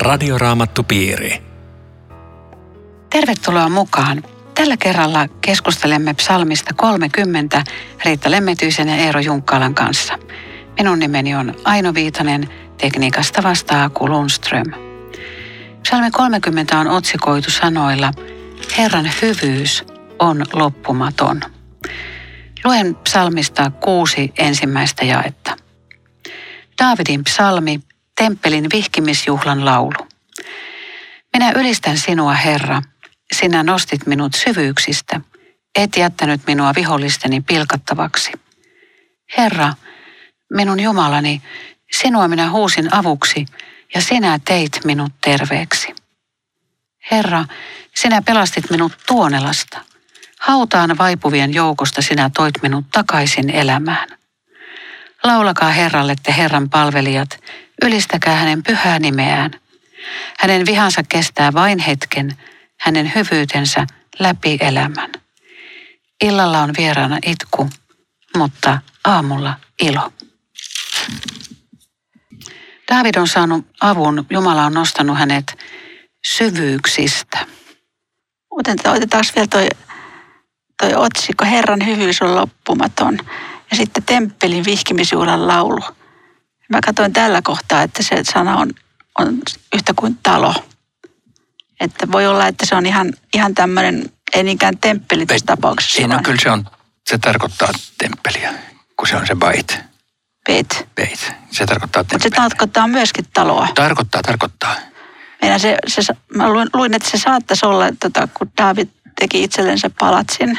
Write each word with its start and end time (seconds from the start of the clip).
Radioraamattupiiri. 0.00 1.42
Tervetuloa 3.10 3.68
mukaan. 3.68 4.22
Tällä 4.54 4.76
kerralla 4.76 5.28
keskustelemme 5.40 6.14
psalmista 6.14 6.74
30 6.76 7.64
Riitta 8.04 8.30
Lemmetyisen 8.30 8.88
ja 8.88 8.96
Eero 8.96 9.20
Junkkalan 9.20 9.74
kanssa. 9.74 10.18
Minun 10.78 10.98
nimeni 10.98 11.34
on 11.34 11.54
Aino 11.64 11.94
Viitanen, 11.94 12.48
tekniikasta 12.78 13.42
vastaa 13.42 13.84
Aku 13.84 14.08
Lundström. 14.08 14.66
Psalmi 15.82 16.10
30 16.10 16.78
on 16.78 16.88
otsikoitu 16.88 17.50
sanoilla 17.50 18.12
Herran 18.78 19.10
hyvyys 19.22 19.84
on 20.18 20.44
loppumaton. 20.52 21.40
Luen 22.64 22.94
psalmista 22.94 23.70
kuusi 23.70 24.32
ensimmäistä 24.38 25.04
jaetta. 25.04 25.56
Daavidin 26.82 27.24
psalmi, 27.24 27.80
temppelin 28.20 28.66
vihkimisjuhlan 28.72 29.64
laulu. 29.64 30.08
Minä 31.32 31.52
ylistän 31.56 31.98
sinua, 31.98 32.34
Herra. 32.34 32.82
Sinä 33.32 33.62
nostit 33.62 34.06
minut 34.06 34.34
syvyyksistä. 34.34 35.20
Et 35.78 35.96
jättänyt 35.96 36.40
minua 36.46 36.72
vihollisteni 36.76 37.40
pilkattavaksi. 37.40 38.32
Herra, 39.36 39.72
minun 40.52 40.80
Jumalani, 40.80 41.42
sinua 41.92 42.28
minä 42.28 42.50
huusin 42.50 42.94
avuksi 42.94 43.46
ja 43.94 44.00
sinä 44.00 44.38
teit 44.44 44.80
minut 44.84 45.12
terveeksi. 45.20 45.94
Herra, 47.10 47.44
sinä 47.94 48.22
pelastit 48.22 48.70
minut 48.70 48.92
tuonelasta. 49.06 49.80
Hautaan 50.40 50.98
vaipuvien 50.98 51.54
joukosta 51.54 52.02
sinä 52.02 52.30
toit 52.34 52.62
minut 52.62 52.84
takaisin 52.92 53.50
elämään. 53.50 54.19
Laulakaa 55.24 55.70
Herralle 55.70 56.14
te 56.22 56.34
Herran 56.36 56.70
palvelijat, 56.70 57.28
ylistäkää 57.82 58.36
hänen 58.36 58.62
pyhää 58.62 58.98
nimeään. 58.98 59.50
Hänen 60.38 60.66
vihansa 60.66 61.02
kestää 61.08 61.52
vain 61.52 61.78
hetken, 61.78 62.36
hänen 62.80 63.12
hyvyytensä 63.14 63.86
läpi 64.18 64.58
elämän. 64.60 65.12
Illalla 66.24 66.60
on 66.60 66.74
vieraana 66.78 67.18
itku, 67.26 67.70
mutta 68.36 68.78
aamulla 69.04 69.54
ilo. 69.82 70.12
David 72.94 73.14
on 73.14 73.28
saanut 73.28 73.66
avun, 73.80 74.26
Jumala 74.30 74.64
on 74.64 74.74
nostanut 74.74 75.18
hänet 75.18 75.58
syvyyksistä. 76.26 77.46
Otetaan 78.50 79.00
vielä 79.36 79.46
toi, 79.50 79.68
toi 80.82 80.94
otsikko, 80.94 81.44
Herran 81.44 81.86
hyvyys 81.86 82.22
on 82.22 82.34
loppumaton. 82.34 83.18
Ja 83.70 83.76
sitten 83.76 84.02
temppelin 84.02 84.64
vihkimisjuhlan 84.64 85.46
laulu. 85.48 85.80
Mä 86.68 86.78
katsoin 86.86 87.12
tällä 87.12 87.42
kohtaa, 87.42 87.82
että 87.82 88.02
se 88.02 88.16
sana 88.32 88.56
on, 88.56 88.70
on 89.18 89.38
yhtä 89.74 89.92
kuin 89.96 90.18
talo. 90.22 90.54
Että 91.80 92.12
voi 92.12 92.26
olla, 92.26 92.46
että 92.46 92.66
se 92.66 92.74
on 92.74 92.86
ihan, 92.86 93.12
ihan 93.34 93.54
tämmöinen, 93.54 94.12
ei 94.32 94.42
niinkään 94.42 94.78
temppeli 94.78 95.26
tässä 95.26 95.46
tapauksessa. 95.46 95.96
Siinä 95.96 96.16
on, 96.16 96.22
kyllä 96.22 96.40
se 96.42 96.50
on, 96.50 96.66
se 97.10 97.18
tarkoittaa 97.18 97.68
temppeliä, 97.98 98.54
kun 98.96 99.08
se 99.08 99.16
on 99.16 99.26
se 99.26 99.34
bait. 99.34 99.90
Beit. 100.46 100.88
Beit. 100.96 101.32
Se 101.50 101.66
tarkoittaa 101.66 102.02
Mutta 102.02 102.22
se 102.22 102.30
tarkoittaa 102.30 102.88
myöskin 102.88 103.24
taloa. 103.32 103.68
Tarkoittaa, 103.74 104.22
tarkoittaa. 104.22 104.76
Meidän 105.42 105.60
se, 105.60 105.76
se, 105.88 106.14
mä 106.34 106.52
luin, 106.52 106.68
luin, 106.74 106.94
että 106.94 107.10
se 107.10 107.18
saattaisi 107.18 107.66
olla, 107.66 107.84
tota, 108.00 108.28
kun 108.34 108.52
David 108.62 108.88
teki 109.20 109.42
itsellensä 109.42 109.90
palatsin, 110.00 110.58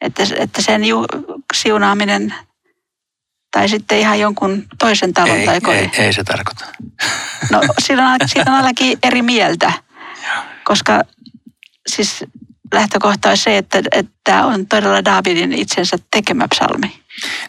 että, 0.00 0.22
että 0.36 0.62
sen 0.62 0.84
ju, 0.84 1.04
siunaaminen 1.54 2.34
tai 3.50 3.68
sitten 3.68 3.98
ihan 3.98 4.20
jonkun 4.20 4.66
toisen 4.78 5.12
talon 5.12 5.36
ei, 5.36 5.46
tai 5.46 5.60
kodin. 5.60 5.90
Ei, 5.98 6.04
ei 6.04 6.12
se 6.12 6.24
tarkoita. 6.24 6.64
No 7.50 7.60
siitä 7.78 8.02
on, 8.08 8.18
siitä 8.26 8.50
on 8.50 8.56
ainakin 8.56 8.98
eri 9.02 9.22
mieltä, 9.22 9.72
koska 10.64 11.02
siis 11.88 12.24
lähtökohta 12.74 13.30
on 13.30 13.36
se, 13.36 13.58
että, 13.58 13.82
että 13.92 14.12
tämä 14.24 14.46
on 14.46 14.66
todella 14.66 15.04
Davidin 15.04 15.52
itsensä 15.52 15.96
tekemä 16.10 16.48
psalmi. 16.48 17.02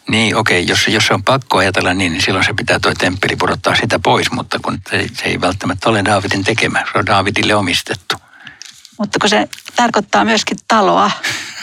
Niin, 0.08 0.36
okei, 0.36 0.66
jos, 0.66 0.88
jos 0.88 1.06
se 1.06 1.14
on 1.14 1.22
pakko 1.22 1.58
ajatella 1.58 1.94
niin, 1.94 2.12
niin 2.12 2.22
silloin 2.22 2.44
se 2.44 2.52
pitää 2.52 2.78
tuo 2.78 2.94
temppeli 2.94 3.36
pudottaa 3.36 3.76
sitä 3.76 3.98
pois, 3.98 4.30
mutta 4.30 4.58
kun 4.62 4.78
se, 4.90 5.06
se 5.14 5.24
ei 5.24 5.40
välttämättä 5.40 5.88
ole 5.88 6.04
Davidin 6.04 6.44
tekemä, 6.44 6.84
se 6.92 6.98
on 6.98 7.06
Davidille 7.06 7.54
omistettu. 7.54 8.16
Mutta 8.98 9.18
kun 9.18 9.28
se 9.28 9.48
tarkoittaa 9.76 10.24
myöskin 10.24 10.58
taloa. 10.68 11.10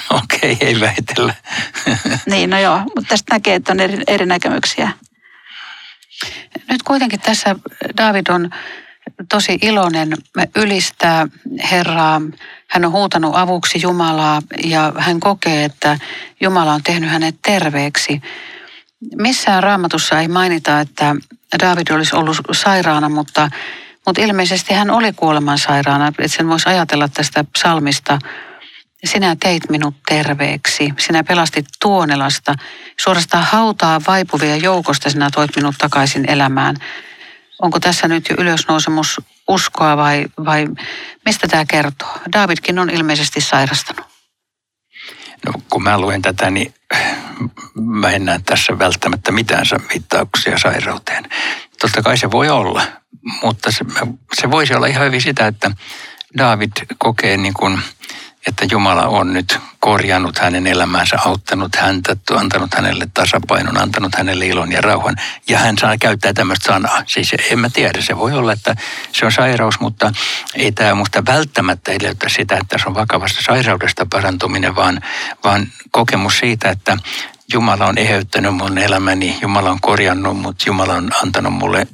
Okei, 0.23 0.53
okay, 0.53 0.67
ei 0.67 0.79
väitellä. 0.79 1.33
niin, 2.29 2.49
no 2.49 2.59
joo, 2.59 2.79
mutta 2.79 3.09
tästä 3.09 3.33
näkee, 3.35 3.55
että 3.55 3.71
on 3.71 3.79
eri, 3.79 4.03
eri 4.07 4.25
näkemyksiä. 4.25 4.91
Nyt 6.69 6.83
kuitenkin 6.83 7.19
tässä 7.19 7.55
David 7.97 8.27
on 8.29 8.49
tosi 9.29 9.57
iloinen, 9.61 10.13
ylistää 10.55 11.27
Herraa. 11.71 12.21
Hän 12.67 12.85
on 12.85 12.91
huutanut 12.91 13.35
avuksi 13.35 13.81
Jumalaa 13.81 14.41
ja 14.63 14.93
hän 14.97 15.19
kokee, 15.19 15.65
että 15.65 15.99
Jumala 16.41 16.73
on 16.73 16.83
tehnyt 16.83 17.09
hänet 17.09 17.35
terveeksi. 17.45 18.21
Missään 19.15 19.63
raamatussa 19.63 20.19
ei 20.19 20.27
mainita, 20.27 20.79
että 20.79 21.15
David 21.59 21.87
olisi 21.91 22.15
ollut 22.15 22.37
sairaana, 22.51 23.09
mutta, 23.09 23.49
mutta 24.05 24.21
ilmeisesti 24.21 24.73
hän 24.73 24.91
oli 24.91 25.13
kuoleman 25.13 25.57
sairaana. 25.57 26.07
Että 26.07 26.27
sen 26.27 26.47
voisi 26.47 26.69
ajatella 26.69 27.07
tästä 27.07 27.43
psalmista. 27.43 28.19
Sinä 29.05 29.35
teit 29.39 29.69
minut 29.69 29.95
terveeksi. 30.07 30.93
Sinä 30.99 31.23
pelastit 31.23 31.65
tuonelasta. 31.81 32.55
Suorastaan 32.99 33.43
hautaa 33.43 34.01
vaipuvia 34.07 34.55
joukosta 34.55 35.09
sinä 35.09 35.29
toit 35.33 35.55
minut 35.55 35.75
takaisin 35.77 36.29
elämään 36.29 36.75
onko 37.61 37.79
tässä 37.79 38.07
nyt 38.07 38.29
jo 38.29 38.35
ylösnousemus 38.39 39.21
uskoa 39.47 39.97
vai, 39.97 40.25
vai 40.45 40.67
mistä 41.25 41.47
tämä 41.47 41.65
kertoo? 41.65 42.17
Davidkin 42.33 42.79
on 42.79 42.89
ilmeisesti 42.89 43.41
sairastanut. 43.41 44.05
No 45.45 45.53
kun 45.69 45.83
mä 45.83 45.99
luen 45.99 46.21
tätä, 46.21 46.49
niin 46.49 46.73
mä 47.75 48.11
en 48.11 48.25
näe 48.25 48.39
tässä 48.45 48.79
välttämättä 48.79 49.31
mitään 49.31 49.65
viittauksia 49.93 50.57
sairauteen. 50.57 51.23
Totta 51.81 52.01
kai 52.01 52.17
se 52.17 52.31
voi 52.31 52.49
olla, 52.49 52.81
mutta 53.43 53.71
se, 53.71 53.85
se 54.33 54.51
voisi 54.51 54.73
olla 54.73 54.87
ihan 54.87 55.05
hyvin 55.05 55.21
sitä, 55.21 55.47
että 55.47 55.71
David 56.37 56.71
kokee 56.97 57.37
niin 57.37 57.53
kuin– 57.53 57.79
että 58.47 58.65
Jumala 58.71 59.07
on 59.07 59.33
nyt 59.33 59.59
korjannut 59.79 60.37
hänen 60.37 60.67
elämäänsä, 60.67 61.17
auttanut 61.25 61.75
häntä, 61.75 62.15
antanut 62.35 62.73
hänelle 62.73 63.07
tasapainon, 63.13 63.81
antanut 63.81 64.15
hänelle 64.15 64.45
ilon 64.45 64.71
ja 64.71 64.81
rauhan. 64.81 65.15
Ja 65.49 65.57
hän 65.57 65.77
saa 65.77 65.97
käyttää 65.97 66.33
tämmöistä 66.33 66.73
sanaa. 66.73 67.03
Siis 67.05 67.35
en 67.51 67.59
mä 67.59 67.69
tiedä, 67.69 68.01
se 68.01 68.17
voi 68.17 68.33
olla, 68.33 68.53
että 68.53 68.75
se 69.11 69.25
on 69.25 69.31
sairaus, 69.31 69.79
mutta 69.79 70.11
ei 70.55 70.71
tämä 70.71 70.95
musta 70.95 71.25
välttämättä 71.25 71.91
edellytä 71.91 72.29
sitä, 72.29 72.57
että 72.61 72.77
se 72.77 72.83
on 72.87 72.95
vakavasta 72.95 73.41
sairaudesta 73.41 74.07
parantuminen, 74.11 74.75
vaan, 74.75 75.01
vaan 75.43 75.67
kokemus 75.91 76.37
siitä, 76.37 76.69
että 76.69 76.97
Jumala 77.53 77.85
on 77.85 77.97
eheyttänyt 77.97 78.55
mun 78.55 78.77
elämäni, 78.77 79.37
Jumala 79.41 79.69
on 79.69 79.81
korjannut 79.81 80.37
mut, 80.37 80.65
Jumala 80.65 80.93
on 80.93 81.09
antanut 81.23 81.53
mulle 81.53 81.87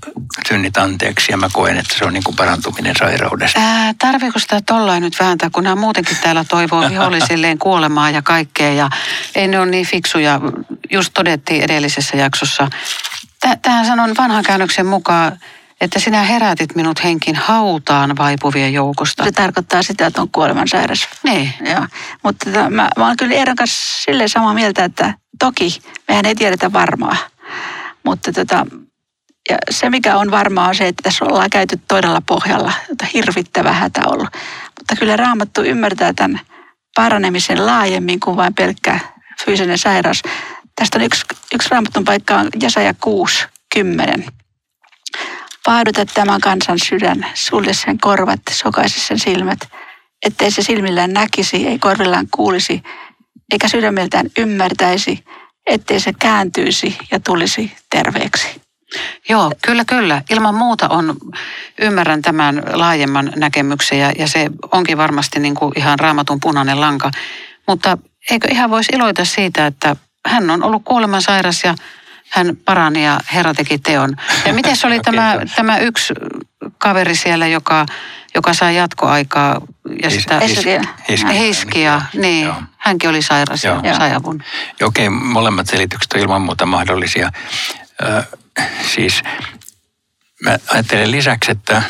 synnit 0.48 0.78
anteeksi 0.78 1.32
ja 1.32 1.38
mä 1.38 1.50
koen, 1.54 1.78
että 1.78 1.98
se 1.98 2.06
on 2.06 2.14
niin 2.14 2.24
kuin 2.24 2.36
parantuminen 2.36 2.96
sairaudesta. 3.00 3.60
Ää, 3.60 3.94
tarviiko 4.00 4.40
sitä 4.40 4.62
tollain 4.66 5.04
nyt 5.04 5.20
vääntää, 5.20 5.50
kun 5.50 5.64
nämä 5.64 5.76
muutenkin 5.76 6.18
täällä 6.22 6.44
toivoo 6.44 6.90
vihollisilleen 6.90 7.60
kuolemaa 7.60 8.10
ja 8.10 8.22
kaikkea 8.22 8.74
ja 8.74 8.90
ei 9.36 9.48
ne 9.48 9.60
ole 9.60 9.66
niin 9.66 9.86
fiksuja. 9.86 10.42
Just 10.92 11.14
todettiin 11.14 11.64
edellisessä 11.64 12.18
jaksossa. 12.18 12.68
Tähän 13.62 13.86
sanon 13.86 14.14
vanhan 14.18 14.44
käännöksen 14.44 14.86
mukaan, 14.86 15.40
että 15.82 16.00
sinä 16.00 16.22
herätit 16.22 16.76
minut 16.76 17.04
henkin 17.04 17.36
hautaan 17.36 18.18
vaipuvien 18.18 18.74
joukosta. 18.74 19.24
Se 19.24 19.32
tarkoittaa 19.32 19.84
sitä, 19.84 20.06
että 20.06 20.22
on 20.22 20.30
kuolemansairas. 20.32 21.08
Niin. 21.24 21.54
Joo. 21.66 21.88
Mutta 22.24 22.46
tota, 22.46 22.70
mä, 22.70 22.90
mä 22.98 23.06
olen 23.06 23.18
kyllä 23.18 23.36
Eeron 23.36 23.56
kanssa 23.56 24.04
silleen 24.04 24.30
samaa 24.30 24.54
mieltä, 24.54 24.84
että 24.84 25.14
toki 25.40 25.82
mehän 26.08 26.26
ei 26.26 26.36
tiedetä 26.36 26.74
varmaa. 26.74 27.18
Mutta 28.04 28.32
tota, 28.32 28.66
ja 29.50 29.58
se, 29.70 29.90
mikä 29.90 30.18
on 30.18 30.32
varmaa, 30.32 30.68
on 30.68 30.76
se, 30.76 30.88
että 30.88 31.02
tässä 31.04 31.26
ollaan 31.26 31.50
käyty 31.50 31.80
todella 31.88 32.22
pohjalla, 32.22 32.74
jota 32.90 33.06
hirvittävä 33.14 33.74
hätä 33.74 34.02
ollut. 34.08 34.30
Mutta 34.80 34.96
kyllä 35.00 35.18
Raamattu 35.18 35.62
ymmärtää 35.62 36.14
tämän 36.14 36.40
paranemisen 36.96 37.66
laajemmin 37.66 38.20
kuin 38.20 38.38
vain 38.38 38.54
pelkkä 38.54 39.00
fyysinen 39.46 39.78
sairaus. 39.78 40.22
Tästä 40.76 40.98
on 40.98 41.06
yksi, 41.06 41.26
yksi 41.54 41.70
Raamattun 41.70 42.04
paikka 42.04 42.36
on 42.36 42.50
Jesaja 42.62 42.94
6, 43.02 43.46
10. 43.74 44.26
Paaduta 45.66 46.06
tämän 46.06 46.42
kansan 46.42 46.80
sydän, 46.80 47.26
sulje 47.34 47.74
sen 47.74 47.98
korvat, 47.98 48.42
sokaise 48.52 49.00
sen 49.00 49.20
silmät, 49.20 49.60
ettei 50.26 50.52
se 50.52 50.62
silmillään 50.62 51.14
näkisi, 51.14 51.68
ei 51.68 51.80
korvillaan 51.80 52.28
kuulisi, 52.32 52.84
eikä 53.52 53.68
sydämeltään 53.68 54.30
ymmärtäisi, 54.38 55.24
ettei 55.66 56.00
se 56.00 56.14
kääntyisi 56.20 56.98
ja 57.12 57.20
tulisi 57.20 57.72
terveeksi. 57.90 58.62
Joo, 59.30 59.52
kyllä, 59.62 59.86
kyllä. 59.86 60.22
Ilman 60.30 60.56
muuta 60.56 60.90
on, 60.90 61.18
ymmärrän 61.82 62.22
tämän 62.22 62.64
laajemman 62.74 63.34
näkemyksen 63.36 64.00
ja, 64.00 64.12
ja 64.20 64.28
se 64.28 64.50
onkin 64.72 64.98
varmasti 64.98 65.40
niin 65.40 65.56
kuin 65.56 65.74
ihan 65.76 66.00
raamatun 66.00 66.40
punainen 66.40 66.82
lanka. 66.82 67.12
Mutta 67.68 67.98
eikö 68.32 68.48
ihan 68.52 68.70
voisi 68.70 68.92
iloita 68.96 69.26
siitä, 69.26 69.66
että 69.66 69.96
hän 70.28 70.50
on 70.50 70.64
ollut 70.64 70.84
kuolemansairas 70.86 71.64
ja 71.64 71.76
hän 72.30 72.58
parani 72.66 73.06
ja 73.06 73.20
Herra 73.34 73.54
teki 73.54 73.78
teon. 73.78 74.16
Ja 74.46 74.54
miten 74.54 74.78
se 74.78 74.88
oli 74.88 75.00
tämä, 75.06 75.38
tämä 75.56 75.78
yksi 75.78 76.14
kaveri 76.78 77.16
siellä, 77.16 77.48
joka, 77.48 77.86
joka 78.36 78.54
sai 78.54 78.76
jatkoaikaa 78.76 79.62
ja 80.04 80.10
His- 80.10 80.22
sitä... 80.22 80.40
Hiskia. 80.40 80.82
Hiskia, 81.34 82.02
niin. 82.14 82.46
Joo. 82.46 82.56
Hänkin 82.78 83.10
oli 83.10 83.22
sairas 83.22 83.64
ja 83.64 83.82
Joo. 83.84 83.98
sai 83.98 84.14
avun. 84.14 84.44
Ja 84.80 84.88
Okei, 84.88 85.10
molemmat 85.10 85.68
selitykset 85.68 86.14
on 86.14 86.20
ilman 86.20 86.42
muuta 86.42 86.66
mahdollisia. 86.66 87.32
Ö, 88.04 88.24
siis 88.96 89.24
mä 90.44 90.58
ajattelen 90.68 91.12
lisäksi, 91.12 91.52
että 91.52 91.82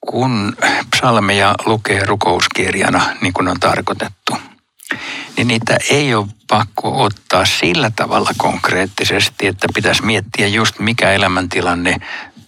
kun 0.00 0.56
psalmeja 0.96 1.54
lukee 1.66 2.06
rukouskirjana, 2.06 3.06
niin 3.20 3.32
kuin 3.32 3.48
on 3.48 3.60
tarkoitettu, 3.60 4.36
niin 5.36 5.48
niitä 5.48 5.78
ei 5.90 6.14
ole 6.14 6.26
pakko 6.48 7.02
ottaa 7.02 7.44
sillä 7.44 7.90
tavalla 7.96 8.30
konkreettisesti, 8.36 9.46
että 9.46 9.66
pitäisi 9.74 10.04
miettiä 10.04 10.46
just 10.46 10.78
mikä 10.78 11.12
elämäntilanne 11.12 11.96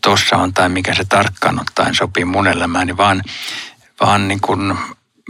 tuossa 0.03 0.37
on 0.37 0.55
tai 0.55 0.69
mikä 0.69 0.95
se 0.95 1.05
tarkkaan 1.09 1.61
ottaen 1.61 1.95
sopii 1.95 2.25
mun 2.25 2.47
elämääni, 2.47 2.97
vaan, 2.97 3.23
vaan 4.01 4.29
niin 4.29 4.41
kuin 4.41 4.79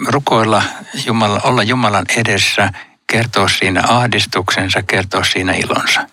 rukoilla 0.06 0.62
Jumala, 1.06 1.40
olla 1.44 1.62
Jumalan 1.62 2.06
edessä, 2.16 2.72
kertoa 3.06 3.48
siinä 3.48 3.82
ahdistuksensa, 3.88 4.82
kertoa 4.82 5.24
siinä 5.24 5.52
ilonsa. 5.52 6.06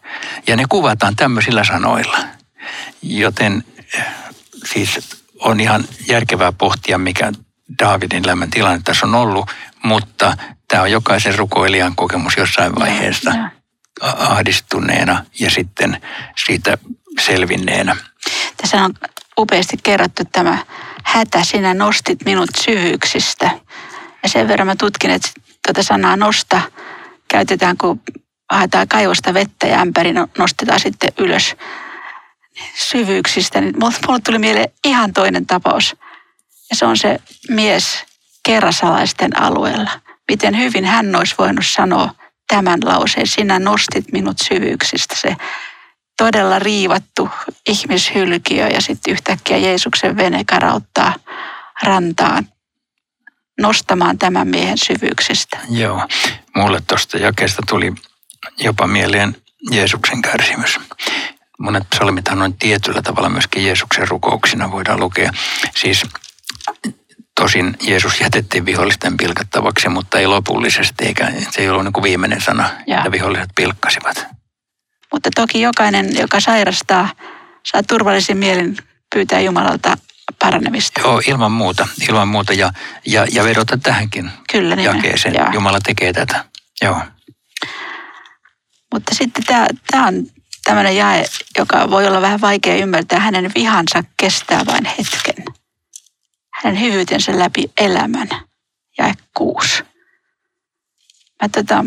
Ja 0.47 0.55
ne 0.55 0.63
kuvataan 0.69 1.15
tämmöisillä 1.15 1.63
sanoilla. 1.63 2.17
Joten 3.01 3.63
eh, 3.93 4.05
siis 4.65 5.23
on 5.39 5.59
ihan 5.59 5.85
järkevää 6.07 6.51
pohtia, 6.51 6.97
mikä 6.97 7.31
Daavidin 7.79 8.25
elämän 8.25 8.49
tilanne 8.49 8.81
tässä 8.83 9.05
on 9.05 9.15
ollut, 9.15 9.51
mutta 9.83 10.37
tämä 10.67 10.83
on 10.83 10.91
jokaisen 10.91 11.37
rukoilijan 11.37 11.95
kokemus 11.95 12.37
jossain 12.37 12.75
vaiheessa 12.75 13.33
ahdistuneena 14.01 15.25
ja 15.39 15.51
sitten 15.51 16.01
siitä 16.45 16.77
selvinneenä. 17.19 17.95
Tässä 18.61 18.83
on 18.83 18.93
upeasti 19.39 19.77
kerrottu 19.83 20.23
tämä 20.31 20.57
hätä, 21.03 21.43
sinä 21.43 21.73
nostit 21.73 22.25
minut 22.25 22.49
syvyyksistä. 22.65 23.51
Ja 24.23 24.29
sen 24.29 24.47
verran 24.47 24.67
mä 24.67 24.75
tutkin, 24.75 25.11
että 25.11 25.29
tuota 25.67 25.83
sanaa 25.83 26.17
nosta 26.17 26.61
käytetään, 27.27 27.77
kun 27.77 28.01
haetaan 28.51 28.87
kaivosta 28.87 29.33
vettä 29.33 29.67
ja 29.67 29.81
ämpäri 29.81 30.13
no- 30.13 30.27
nostetaan 30.37 30.79
sitten 30.79 31.09
ylös 31.17 31.55
syvyyksistä. 32.75 33.61
Niin 33.61 33.75
mulle 34.07 34.19
tuli 34.23 34.39
mieleen 34.39 34.69
ihan 34.85 35.13
toinen 35.13 35.45
tapaus. 35.45 35.95
Ja 36.69 36.75
se 36.75 36.85
on 36.85 36.97
se 36.97 37.19
mies 37.49 38.05
kerrasalaisten 38.43 39.41
alueella. 39.41 39.91
Miten 40.31 40.57
hyvin 40.57 40.85
hän 40.85 41.15
olisi 41.15 41.35
voinut 41.37 41.65
sanoa 41.65 42.11
tämän 42.47 42.79
lauseen. 42.83 43.27
Sinä 43.27 43.59
nostit 43.59 44.11
minut 44.11 44.37
syvyyksistä. 44.43 45.15
Se 45.15 45.35
todella 46.17 46.59
riivattu 46.59 47.29
ihmishylkiö 47.69 48.67
ja 48.67 48.81
sitten 48.81 49.11
yhtäkkiä 49.11 49.57
Jeesuksen 49.57 50.17
vene 50.17 50.43
karauttaa 50.43 51.13
rantaan 51.83 52.47
nostamaan 53.61 54.17
tämän 54.17 54.47
miehen 54.47 54.77
syvyyksistä. 54.77 55.57
Joo, 55.69 56.07
mulle 56.55 56.81
tuosta 56.87 57.17
jakeesta 57.17 57.61
tuli 57.69 57.93
jopa 58.57 58.87
mieleen 58.87 59.35
Jeesuksen 59.71 60.21
kärsimys. 60.21 60.79
Monet 61.59 61.89
psalmithan 61.89 62.41
on 62.41 62.53
tietyllä 62.53 63.01
tavalla 63.01 63.29
myöskin 63.29 63.65
Jeesuksen 63.65 64.07
rukouksina 64.07 64.71
voidaan 64.71 64.99
lukea. 64.99 65.31
Siis 65.75 66.03
tosin 67.39 67.77
Jeesus 67.81 68.21
jätettiin 68.21 68.65
vihollisten 68.65 69.17
pilkattavaksi, 69.17 69.89
mutta 69.89 70.19
ei 70.19 70.27
lopullisesti, 70.27 71.05
eikä 71.05 71.31
se 71.51 71.61
ei 71.61 71.69
ollut 71.69 71.83
niin 71.83 71.93
kuin 71.93 72.03
viimeinen 72.03 72.41
sana, 72.41 72.69
Joo. 72.87 72.97
että 72.97 73.11
viholliset 73.11 73.49
pilkkasivat. 73.55 74.36
Mutta 75.13 75.29
toki 75.35 75.61
jokainen, 75.61 76.17
joka 76.17 76.39
sairastaa, 76.39 77.09
saa 77.65 77.83
turvallisin 77.83 78.37
mielin 78.37 78.77
pyytää 79.15 79.39
Jumalalta 79.39 79.97
paranemista. 80.39 81.01
Joo, 81.01 81.21
ilman 81.27 81.51
muuta, 81.51 81.87
ilman 82.09 82.27
muuta 82.27 82.53
ja, 82.53 82.71
ja, 83.05 83.27
ja 83.31 83.43
vedota 83.43 83.77
tähänkin 83.77 84.31
Kyllä, 84.51 84.75
niin 84.75 84.85
jakeeseen. 84.85 85.35
joo. 85.35 85.47
Jumala 85.53 85.79
tekee 85.79 86.13
tätä. 86.13 86.45
Joo. 86.81 87.01
Mutta 88.93 89.15
sitten 89.15 89.43
tämä, 89.43 89.67
tämä 89.91 90.07
on 90.07 90.27
tämmöinen 90.63 90.95
jae, 90.95 91.25
joka 91.57 91.89
voi 91.89 92.07
olla 92.07 92.21
vähän 92.21 92.41
vaikea 92.41 92.75
ymmärtää. 92.75 93.19
Hänen 93.19 93.51
vihansa 93.55 94.03
kestää 94.17 94.65
vain 94.65 94.85
hetken. 94.85 95.45
Hänen 96.53 96.81
hyvyytensä 96.81 97.39
läpi 97.39 97.71
elämän. 97.77 98.29
Jae 98.97 99.13
kuusi. 99.37 99.83
Mä 101.41 101.49
tota, 101.49 101.85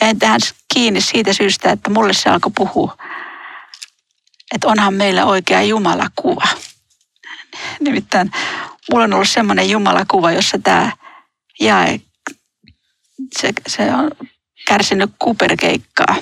jäin 0.00 0.18
tähän 0.18 0.40
kiinni 0.74 1.00
siitä 1.00 1.32
syystä, 1.32 1.72
että 1.72 1.90
mulle 1.90 2.12
se 2.12 2.30
alkoi 2.30 2.52
puhua, 2.54 2.96
että 4.54 4.68
onhan 4.68 4.94
meillä 4.94 5.24
oikea 5.24 5.62
Jumalakuva. 5.62 6.48
Nimittäin 7.80 8.30
mulla 8.92 9.04
on 9.04 9.12
ollut 9.12 9.28
semmoinen 9.28 9.70
Jumalakuva, 9.70 10.32
jossa 10.32 10.58
tämä 10.62 10.92
jae, 11.60 12.00
se, 13.38 13.52
se 13.66 13.94
on 13.94 14.10
kärsinyt 14.66 15.10
kuperkeikkaa. 15.18 16.16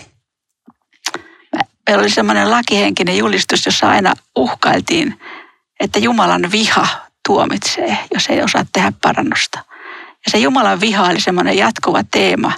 Meillä 1.89 2.03
oli 2.03 2.11
semmoinen 2.11 2.51
lakihenkinen 2.51 3.19
julistus, 3.19 3.67
jossa 3.67 3.91
aina 3.91 4.15
uhkailtiin, 4.37 5.21
että 5.81 5.99
Jumalan 5.99 6.53
viha 6.53 6.87
tuomitsee, 7.27 7.99
jos 8.15 8.27
ei 8.27 8.43
osaa 8.43 8.67
tehdä 8.73 8.93
parannusta. 9.03 9.59
Ja 10.27 10.31
se 10.31 10.39
Jumalan 10.39 10.81
viha 10.81 11.07
oli 11.07 11.21
semmoinen 11.21 11.57
jatkuva 11.57 12.03
teema. 12.11 12.53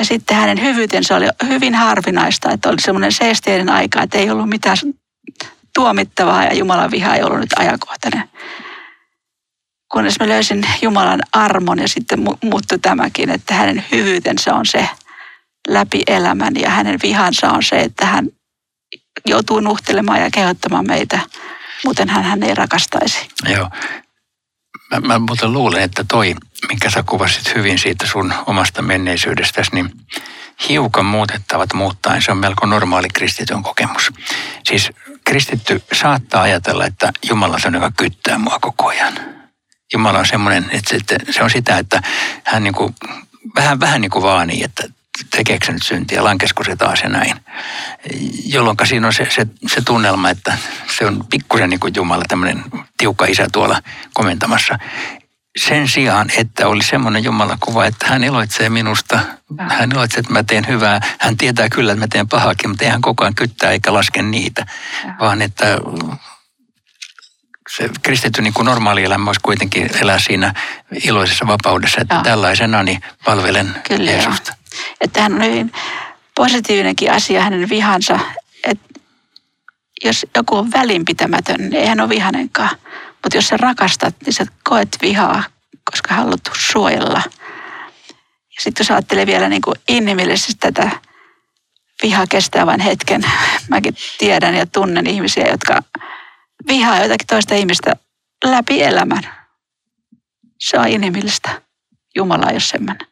Ja 0.00 0.04
sitten 0.04 0.36
hänen 0.36 0.62
hyvyytensä 0.62 1.16
oli 1.16 1.26
hyvin 1.48 1.74
harvinaista, 1.74 2.50
että 2.50 2.68
oli 2.68 2.80
semmoinen 2.80 3.12
seesteinen 3.12 3.68
aika, 3.68 4.02
että 4.02 4.18
ei 4.18 4.30
ollut 4.30 4.48
mitään 4.48 4.76
tuomittavaa 5.74 6.44
ja 6.44 6.54
Jumalan 6.54 6.90
viha 6.90 7.14
ei 7.14 7.22
ollut 7.22 7.40
nyt 7.40 7.52
ajankohtainen. 7.58 8.30
Kunnes 9.92 10.20
mä 10.20 10.28
löysin 10.28 10.66
Jumalan 10.82 11.20
armon 11.32 11.78
ja 11.78 11.88
sitten 11.88 12.18
mu- 12.18 12.38
muuttui 12.42 12.78
tämäkin, 12.78 13.30
että 13.30 13.54
hänen 13.54 13.84
hyvyytensä 13.92 14.54
on 14.54 14.66
se 14.66 14.88
läpi 15.68 16.02
elämän 16.06 16.54
ja 16.56 16.70
hänen 16.70 16.98
vihansa 17.02 17.50
on 17.50 17.62
se, 17.62 17.80
että 17.80 18.06
hän 18.06 18.28
joutuu 19.26 19.60
nuhtelemaan 19.60 20.20
ja 20.20 20.30
kehottamaan 20.34 20.86
meitä, 20.86 21.20
muuten 21.84 22.08
hän, 22.08 22.24
hän 22.24 22.42
ei 22.42 22.54
rakastaisi. 22.54 23.28
Joo. 23.48 23.70
Mä, 24.90 25.00
mä 25.00 25.18
muuten 25.18 25.52
luulen, 25.52 25.82
että 25.82 26.04
toi, 26.08 26.34
minkä 26.68 26.90
sä 26.90 27.02
kuvasit 27.02 27.54
hyvin 27.54 27.78
siitä 27.78 28.06
sun 28.06 28.34
omasta 28.46 28.82
menneisyydestäsi, 28.82 29.70
niin 29.74 29.90
hiukan 30.68 31.06
muutettavat 31.06 31.72
muuttaen, 31.72 32.22
se 32.22 32.32
on 32.32 32.38
melko 32.38 32.66
normaali 32.66 33.08
kristityn 33.08 33.62
kokemus. 33.62 34.12
Siis 34.64 34.90
kristitty 35.24 35.82
saattaa 35.92 36.42
ajatella, 36.42 36.86
että 36.86 37.12
Jumala 37.28 37.56
on 37.66 37.74
joka 37.74 37.92
kyttää 37.96 38.38
mua 38.38 38.58
koko 38.60 38.88
ajan. 38.88 39.14
Jumala 39.92 40.18
on 40.18 40.26
semmoinen, 40.26 40.64
että 40.70 40.90
se, 40.90 40.96
että 40.96 41.32
se 41.32 41.42
on 41.42 41.50
sitä, 41.50 41.78
että 41.78 42.02
hän 42.44 42.62
niin 42.62 42.74
kuin, 42.74 42.94
vähän, 43.54 43.80
vähän 43.80 44.00
niin 44.00 44.10
kuin 44.10 44.22
vaanii, 44.22 44.62
että 44.64 44.88
tekeekö 45.30 45.66
se 45.66 45.72
nyt 45.72 45.82
syntiä, 45.82 46.24
lankesko 46.24 46.64
se 46.64 46.76
taas 46.76 47.00
ja 47.02 47.08
näin. 47.08 47.36
Jolloin 48.44 48.76
siinä 48.84 49.06
on 49.06 49.12
se, 49.12 49.26
se, 49.30 49.46
se 49.66 49.80
tunnelma, 49.80 50.30
että 50.30 50.58
se 50.98 51.06
on 51.06 51.24
pikkusen 51.30 51.70
niin 51.70 51.80
kuin 51.80 51.92
Jumala, 51.96 52.24
tämmöinen 52.28 52.64
tiukka 52.98 53.24
isä 53.24 53.46
tuolla 53.52 53.82
komentamassa. 54.14 54.78
Sen 55.58 55.88
sijaan, 55.88 56.30
että 56.36 56.68
oli 56.68 56.82
semmoinen 56.82 57.24
Jumalan 57.24 57.58
kuva, 57.60 57.86
että 57.86 58.06
hän 58.06 58.24
iloitsee 58.24 58.68
minusta, 58.68 59.20
hän 59.68 59.92
iloitsee, 59.92 60.20
että 60.20 60.32
mä 60.32 60.42
teen 60.42 60.68
hyvää. 60.68 61.00
Hän 61.20 61.36
tietää 61.36 61.68
kyllä, 61.68 61.92
että 61.92 62.04
mä 62.04 62.08
teen 62.08 62.28
pahakin, 62.28 62.70
mutta 62.70 62.84
ei 62.84 62.90
hän 62.90 63.00
koko 63.00 63.24
ajan 63.24 63.34
kyttää 63.34 63.70
eikä 63.70 63.92
laske 63.92 64.22
niitä, 64.22 64.66
vaan 65.20 65.42
että 65.42 65.78
se 67.76 67.90
kristitty 68.02 68.42
niin 68.42 68.54
kuin 68.54 68.66
normaali 68.66 69.04
elämä 69.04 69.28
olisi 69.28 69.40
kuitenkin 69.40 69.90
elää 70.00 70.18
siinä 70.18 70.54
iloisessa 71.04 71.46
vapaudessa, 71.46 72.00
että 72.00 72.14
Joo. 72.14 72.22
tällaisena 72.24 72.82
niin 72.82 73.00
palvelen 73.24 73.74
Kyllä. 73.88 74.10
Jeesusta. 74.10 74.59
Että 75.00 75.22
hän 75.22 75.34
on 75.34 75.44
hyvin 75.44 75.72
positiivinenkin 76.34 77.12
asia 77.12 77.42
hänen 77.42 77.68
vihansa, 77.68 78.18
että 78.66 79.00
jos 80.04 80.26
joku 80.36 80.56
on 80.56 80.72
välinpitämätön, 80.72 81.60
niin 81.60 81.74
ei 81.74 81.86
hän 81.86 82.00
ole 82.00 82.08
vihanenkaan. 82.08 82.76
Mutta 83.22 83.36
jos 83.36 83.48
sä 83.48 83.56
rakastat, 83.56 84.14
niin 84.24 84.32
sä 84.32 84.46
koet 84.64 84.88
vihaa, 85.02 85.44
koska 85.90 86.14
haluat 86.14 86.40
suojella. 86.56 87.22
Ja 88.56 88.60
sitten 88.60 88.84
jos 88.84 88.90
ajattelee 88.90 89.26
vielä 89.26 89.48
niin 89.48 89.62
kuin 89.62 89.76
inhimillisesti 89.88 90.54
tätä 90.60 90.90
vihaa 92.02 92.26
kestää 92.26 92.66
vain 92.66 92.80
hetken. 92.80 93.22
Mäkin 93.68 93.94
tiedän 94.18 94.54
ja 94.54 94.66
tunnen 94.66 95.06
ihmisiä, 95.06 95.48
jotka 95.48 95.82
vihaa 96.68 97.02
jotakin 97.02 97.26
toista 97.26 97.54
ihmistä 97.54 97.96
läpi 98.44 98.82
elämän. 98.82 99.22
Se 100.58 100.78
on 100.78 100.88
inhimillistä. 100.88 101.62
Jumala 102.14 102.46
ole 102.46 102.60
semmoinen. 102.60 103.09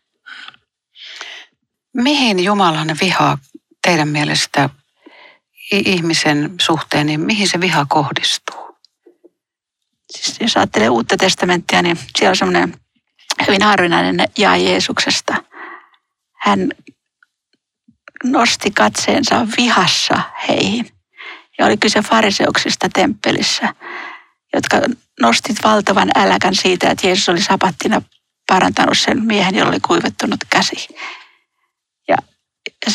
Mihin 1.95 2.45
Jumalan 2.45 2.97
viha 3.01 3.39
teidän 3.83 4.09
mielestä 4.09 4.71
ihmisen 5.71 6.55
suhteen, 6.61 7.07
niin 7.07 7.21
mihin 7.21 7.49
se 7.49 7.61
viha 7.61 7.87
kohdistuu? 7.89 8.69
siis 10.13 10.41
jos 10.41 10.57
ajattelee 10.57 10.89
uutta 10.89 11.17
testamenttia, 11.17 11.83
niin 11.83 11.99
siellä 12.19 12.31
on 12.31 12.37
semmoinen 12.37 12.75
hyvin 13.47 13.63
harvinainen 13.63 14.29
jae 14.39 14.59
Jeesuksesta. 14.59 15.35
Hän 16.35 16.69
nosti 18.25 18.71
katseensa 18.71 19.47
vihassa 19.57 20.23
heihin. 20.49 20.91
Ja 21.59 21.67
oli 21.67 21.77
kyse 21.77 22.03
fariseuksista 22.03 22.89
temppelissä, 22.89 23.75
jotka 24.55 24.77
nostit 25.21 25.57
valtavan 25.65 26.11
äläkän 26.15 26.55
siitä, 26.55 26.91
että 26.91 27.07
Jeesus 27.07 27.29
oli 27.29 27.43
sapattina 27.43 28.03
parantanut 28.47 28.99
sen 28.99 29.27
miehen, 29.27 29.55
jolla 29.55 29.71
oli 29.71 29.81
kuivettunut 29.81 30.41
käsi. 30.51 30.89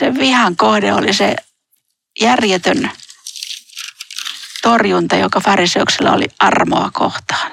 Ja, 0.02 0.14
vihan 0.14 0.56
kohde 0.56 0.94
oli 0.94 1.14
se 1.14 1.36
järjetön 2.22 2.92
torjunta, 4.62 5.16
joka 5.16 5.40
fariseuksilla 5.40 6.12
oli 6.12 6.28
armoa 6.40 6.90
kohtaan. 6.94 7.52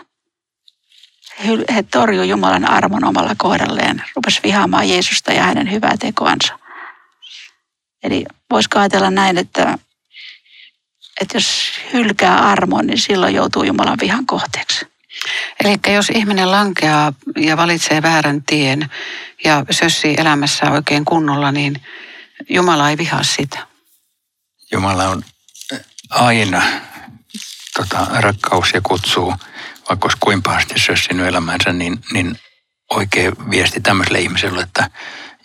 He 1.75 1.83
torjui 1.83 2.29
Jumalan 2.29 2.71
armon 2.71 3.05
omalla 3.05 3.35
kohdalleen, 3.39 4.05
rupes 4.17 4.43
vihaamaan 4.43 4.89
Jeesusta 4.89 5.33
ja 5.33 5.43
hänen 5.43 5.71
hyvää 5.71 5.97
tekoansa. 6.01 6.59
Eli 8.03 8.25
voisiko 8.51 8.79
ajatella 8.79 9.11
näin, 9.11 9.39
että, 9.39 9.79
että 11.21 11.37
jos 11.37 11.73
hylkää 11.93 12.39
armon, 12.39 12.87
niin 12.87 12.99
silloin 12.99 13.35
joutuu 13.35 13.63
Jumalan 13.63 13.99
vihan 14.01 14.27
kohteeksi. 14.27 14.87
Eli 15.65 15.95
jos 15.95 16.11
ihminen 16.11 16.51
lankeaa 16.51 17.13
ja 17.37 17.57
valitsee 17.57 18.03
väärän 18.03 18.43
tien 18.43 18.91
ja 19.45 19.65
sössii 19.71 20.15
elämässä 20.19 20.71
oikein 20.71 21.05
kunnolla, 21.05 21.53
niin 21.53 21.83
Jumala 22.51 22.91
ei 22.91 22.97
vihaa 22.99 23.23
sitä. 23.23 23.67
Jumala 24.73 25.09
on 25.09 25.23
aina 26.11 26.63
tota, 27.77 28.07
rakkaus 28.11 28.73
ja 28.75 28.81
kutsuu, 28.81 29.35
vaikka 29.89 30.07
olisi 30.07 30.19
kuinka 30.21 30.51
pahasti 30.51 30.75
sössinyt 30.77 31.27
elämänsä, 31.27 31.73
niin, 31.73 32.01
niin 32.13 32.39
oikea 32.91 33.33
viesti 33.51 33.81
tämmöiselle 33.81 34.21
ihmiselle, 34.21 34.63
että 34.63 34.91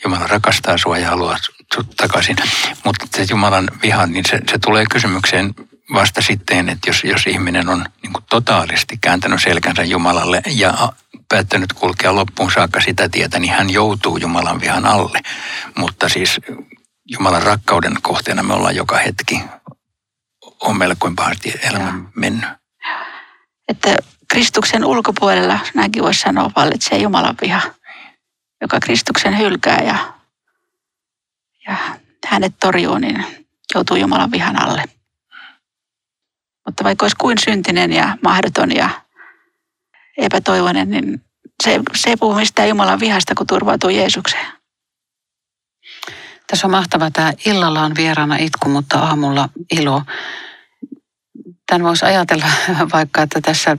Jumala 0.03 0.27
rakastaa 0.27 0.77
sinua 0.77 0.97
ja 0.97 1.09
haluaa 1.09 1.37
sut 1.73 1.95
takaisin. 1.97 2.35
Mutta 2.85 3.07
se 3.15 3.25
Jumalan 3.29 3.69
viha, 3.81 4.05
niin 4.05 4.25
se, 4.29 4.39
se 4.51 4.57
tulee 4.57 4.85
kysymykseen 4.91 5.55
vasta 5.93 6.21
sitten, 6.21 6.69
että 6.69 6.89
jos, 6.89 7.03
jos 7.03 7.27
ihminen 7.27 7.69
on 7.69 7.85
niin 8.01 8.13
kuin 8.13 8.25
totaalisti 8.29 8.97
kääntänyt 9.01 9.41
selkänsä 9.41 9.83
Jumalalle 9.83 10.41
ja 10.45 10.93
päättänyt 11.29 11.73
kulkea 11.73 12.15
loppuun 12.15 12.51
saakka 12.51 12.81
sitä 12.81 13.09
tietä, 13.09 13.39
niin 13.39 13.53
hän 13.53 13.69
joutuu 13.69 14.17
Jumalan 14.17 14.61
vihan 14.61 14.85
alle. 14.85 15.21
Mutta 15.77 16.09
siis 16.09 16.39
Jumalan 17.05 17.43
rakkauden 17.43 18.01
kohteena 18.01 18.43
me 18.43 18.53
ollaan 18.53 18.75
joka 18.75 18.97
hetki. 18.97 19.41
On 20.61 20.77
melkoin 20.77 21.15
pahasti 21.15 21.53
elämä 21.63 21.93
mennyt. 22.15 22.49
Että 23.67 23.97
Kristuksen 24.27 24.85
ulkopuolella, 24.85 25.59
näinkin 25.73 26.03
voisi 26.03 26.19
sanoa, 26.19 26.51
vallitsee 26.55 26.97
Jumalan 26.97 27.35
viha, 27.41 27.61
joka 28.61 28.79
Kristuksen 28.79 29.37
hylkää 29.37 29.81
ja, 29.83 30.13
ja 31.67 31.77
hänet 32.27 32.53
torjuu, 32.59 32.97
niin 32.97 33.25
joutuu 33.73 33.97
Jumalan 33.97 34.31
vihan 34.31 34.61
alle. 34.61 34.83
Mutta 36.65 36.83
vaikka 36.83 37.03
olisi 37.03 37.15
kuin 37.15 37.37
syntinen 37.37 37.93
ja 37.93 38.17
mahdoton 38.23 38.75
ja 38.75 38.89
epätoivoinen, 40.17 40.89
niin 40.89 41.21
se, 41.63 41.79
se 41.95 42.09
ei 42.09 42.17
puhu 42.17 42.35
mistään 42.35 42.69
Jumalan 42.69 42.99
vihasta, 42.99 43.35
kun 43.35 43.47
turvautuu 43.47 43.89
Jeesukseen. 43.89 44.54
Tässä 46.47 46.67
on 46.67 46.71
mahtava 46.71 47.11
tämä 47.11 47.33
illalla 47.45 47.81
on 47.81 47.95
vieraana 47.95 48.35
itku, 48.35 48.69
mutta 48.69 48.99
aamulla 48.99 49.49
ilo. 49.71 50.01
Tämän 51.67 51.83
voisi 51.83 52.05
ajatella 52.05 52.45
vaikka, 52.93 53.21
että 53.21 53.41
tässä 53.41 53.77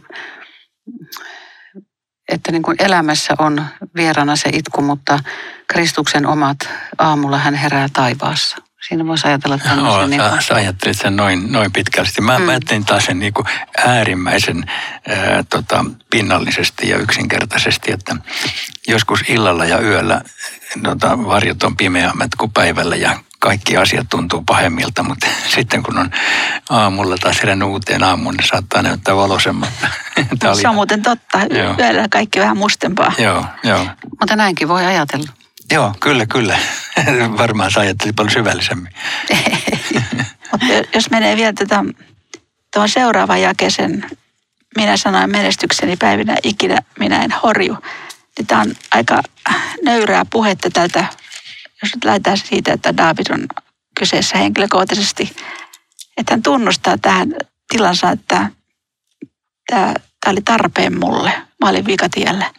että 2.28 2.52
niin 2.52 2.62
kuin 2.62 2.76
elämässä 2.78 3.34
on 3.38 3.64
vieraana 3.96 4.36
se 4.36 4.48
itku, 4.52 4.82
mutta 4.82 5.18
Kristuksen 5.66 6.26
omat 6.26 6.58
aamulla 6.98 7.38
hän 7.38 7.54
herää 7.54 7.88
taivaassa. 7.92 8.56
Siinä 8.88 9.06
voisi 9.06 9.26
ajatella 9.26 9.58
tämmöisen. 9.58 10.00
No, 10.00 10.06
niin 10.06 10.22
kuin... 10.30 10.42
sä 10.42 10.54
ajattelit 10.54 10.98
sen 10.98 11.16
noin, 11.16 11.52
noin 11.52 11.72
pitkälti. 11.72 12.20
Mä, 12.20 12.38
mm. 12.38 12.44
mä 12.44 12.50
ajattelin 12.50 12.84
taas 12.84 13.04
sen 13.04 13.18
niin 13.18 13.32
kuin 13.32 13.46
äärimmäisen 13.86 14.64
ää, 15.08 15.44
tota, 15.50 15.84
pinnallisesti 16.10 16.88
ja 16.88 16.98
yksinkertaisesti, 16.98 17.92
että 17.92 18.16
joskus 18.88 19.20
illalla 19.28 19.64
ja 19.64 19.80
yöllä 19.80 20.20
tota, 20.82 21.18
varjot 21.18 21.62
on 21.62 21.76
pimeämmät 21.76 22.34
kuin 22.34 22.52
päivällä 22.52 22.96
ja 22.96 23.18
kaikki 23.38 23.76
asiat 23.76 24.06
tuntuu 24.10 24.42
pahemmilta, 24.46 25.02
mutta 25.02 25.26
sitten 25.54 25.82
kun 25.82 25.98
on 25.98 26.10
aamulla 26.70 27.16
taas 27.18 27.40
herännyt 27.40 27.68
uuteen 27.68 28.02
aamuun, 28.02 28.34
niin 28.34 28.48
saattaa 28.48 28.82
näyttää 28.82 29.16
valoisemmat. 29.16 29.70
Tämä 30.38 30.52
oli... 30.52 30.62
Se 30.62 30.68
on 30.68 30.74
muuten 30.74 31.02
totta. 31.02 31.38
Joo. 31.50 31.74
Yöllä 31.78 32.08
kaikki 32.10 32.40
vähän 32.40 32.56
mustempaa. 32.56 33.12
Joo, 33.18 33.44
joo. 33.64 33.86
Mutta 34.20 34.36
näinkin 34.36 34.68
voi 34.68 34.86
ajatella. 34.86 35.35
Joo, 35.70 35.94
kyllä, 36.00 36.26
kyllä. 36.26 36.58
Varmaan 37.38 37.70
sä 37.70 37.80
ajattelit 37.80 38.16
paljon 38.16 38.32
syvällisemmin. 38.32 38.92
Mutta 40.52 40.66
jos 40.94 41.10
menee 41.10 41.36
vielä 41.36 41.52
tätä, 41.52 41.84
tuon 42.74 42.88
seuraavan 42.88 43.42
jakesen, 43.42 44.06
minä 44.76 44.96
sanoin 44.96 45.30
menestykseni 45.30 45.96
päivinä 45.96 46.36
ikinä 46.42 46.78
minä 46.98 47.22
en 47.22 47.34
horju. 47.42 47.76
Niin 48.38 48.46
tämä 48.46 48.60
on 48.60 48.74
aika 48.90 49.22
nöyrää 49.84 50.24
puhetta 50.30 50.70
tältä, 50.70 51.04
jos 51.82 51.94
nyt 51.94 52.04
lähdetään 52.04 52.38
siitä, 52.38 52.72
että 52.72 52.96
David 52.96 53.26
on 53.30 53.46
kyseessä 53.98 54.38
henkilökohtaisesti, 54.38 55.36
että 56.16 56.32
hän 56.32 56.42
tunnustaa 56.42 56.98
tähän 56.98 57.34
tilansa, 57.68 58.10
että 58.10 58.50
tämä, 59.66 59.94
tämä 60.20 60.32
oli 60.32 60.42
tarpeen 60.44 60.98
mulle. 60.98 61.32
Mä 61.60 61.68
olin 61.68 61.86
vikatiellä. 61.86 62.50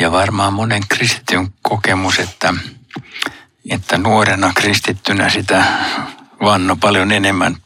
Ja 0.00 0.12
varmaan 0.12 0.52
monen 0.52 0.82
kristityn 0.88 1.48
kokemus, 1.62 2.18
että, 2.18 2.54
että 3.70 3.98
nuorena 3.98 4.52
kristittynä 4.54 5.28
sitä 5.30 5.64
vanno 6.42 6.76
paljon 6.76 7.12
enemmän, 7.12 7.56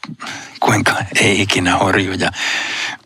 kuinka 0.61 0.97
ei 1.21 1.43
ikinä 1.43 1.77
horju. 1.77 2.13
Ja 2.13 2.31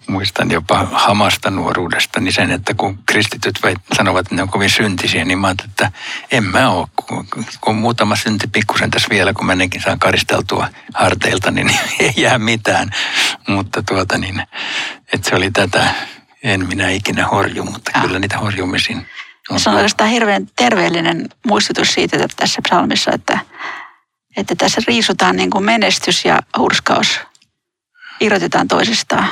muistan 0.07 0.51
jopa 0.51 0.89
hamasta 0.93 1.51
nuoruudesta, 1.51 2.21
niin 2.21 2.33
sen, 2.33 2.51
että 2.51 2.75
kun 2.75 2.99
kristityt 3.07 3.61
sanovat, 3.97 4.21
että 4.21 4.35
ne 4.35 4.43
on 4.43 4.49
kovin 4.49 4.71
syntisiä, 4.71 5.25
niin 5.25 5.39
mä 5.39 5.47
ajattelin, 5.47 5.71
että 5.71 5.93
en 6.31 6.45
mä 6.45 6.71
ole. 6.71 6.89
Kun, 6.97 7.27
kun 7.61 7.77
muutama 7.77 8.17
synti 8.17 8.47
pikkusen 8.47 8.91
tässä 8.91 9.09
vielä, 9.11 9.33
kun 9.33 9.47
mä 9.47 9.53
ennenkin 9.53 9.83
saan 9.83 9.99
karisteltua 9.99 10.69
harteilta, 10.95 11.51
niin 11.51 11.71
ei 12.01 12.15
jää 12.17 12.39
mitään. 12.39 12.91
Mutta 13.49 13.83
tuota 13.83 14.19
niin, 14.19 14.43
että 15.13 15.31
se 15.31 15.37
oli 15.37 15.51
tätä 15.51 15.95
en 16.43 16.69
minä 16.69 16.91
ikinä 16.91 17.27
horju, 17.27 17.65
mutta 17.65 17.91
ja. 17.95 18.01
kyllä 18.01 18.19
niitä 18.19 18.39
horjumisiin 18.39 19.07
on. 19.51 19.61
Se 19.61 19.71
on 19.71 19.77
oikeastaan 19.77 20.11
hirveän 20.11 20.49
terveellinen 20.57 21.29
muistutus 21.47 21.89
siitä 21.89 22.17
että 22.17 22.37
tässä 22.37 22.63
psalmissa, 22.69 23.11
että, 23.15 23.39
että 24.37 24.55
tässä 24.55 24.81
riisutaan 24.87 25.37
niin 25.37 25.51
kuin 25.51 25.65
menestys 25.65 26.25
ja 26.25 26.39
hurskaus. 26.59 27.21
Irrotetaan 28.21 28.69
toisistaan. 28.69 29.29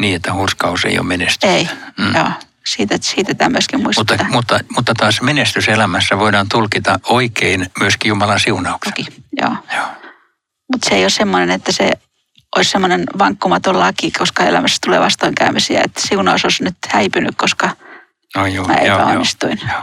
Niin, 0.00 0.16
että 0.16 0.32
hurskaus 0.32 0.84
ei 0.84 0.98
ole 0.98 1.06
menestys. 1.06 1.50
Ei, 1.50 1.68
mm. 1.98 2.14
joo. 2.14 2.28
Siitä, 2.66 2.98
siitä 3.00 3.34
tämä 3.34 3.50
myöskin 3.50 3.82
muistuttaa. 3.82 4.16
Mutta, 4.16 4.32
mutta, 4.32 4.74
mutta 4.74 4.94
taas 4.94 5.22
menestyselämässä 5.22 6.18
voidaan 6.18 6.48
tulkita 6.48 7.00
oikein 7.08 7.66
myöskin 7.80 8.08
Jumalan 8.08 8.40
siunauksen. 8.40 8.92
Toki, 8.92 9.22
joo. 9.42 9.56
joo. 9.76 9.86
Mutta 10.72 10.88
se 10.88 10.94
ei 10.94 11.04
ole 11.04 11.10
semmoinen, 11.10 11.50
että 11.50 11.72
se 11.72 11.92
olisi 12.56 12.70
semmoinen 12.70 13.04
vankkumaton 13.18 13.78
laki, 13.78 14.10
koska 14.10 14.44
elämässä 14.44 14.78
tulee 14.84 15.00
vastoinkäymisiä, 15.00 15.80
että 15.84 16.00
siunaus 16.08 16.44
olisi 16.44 16.64
nyt 16.64 16.76
häipynyt, 16.88 17.34
koska 17.36 17.70
no, 18.36 18.46
joo, 18.46 18.66
mä 18.66 18.74
epäonnistuin. 18.74 19.58
Joo, 19.62 19.70
joo. 19.72 19.82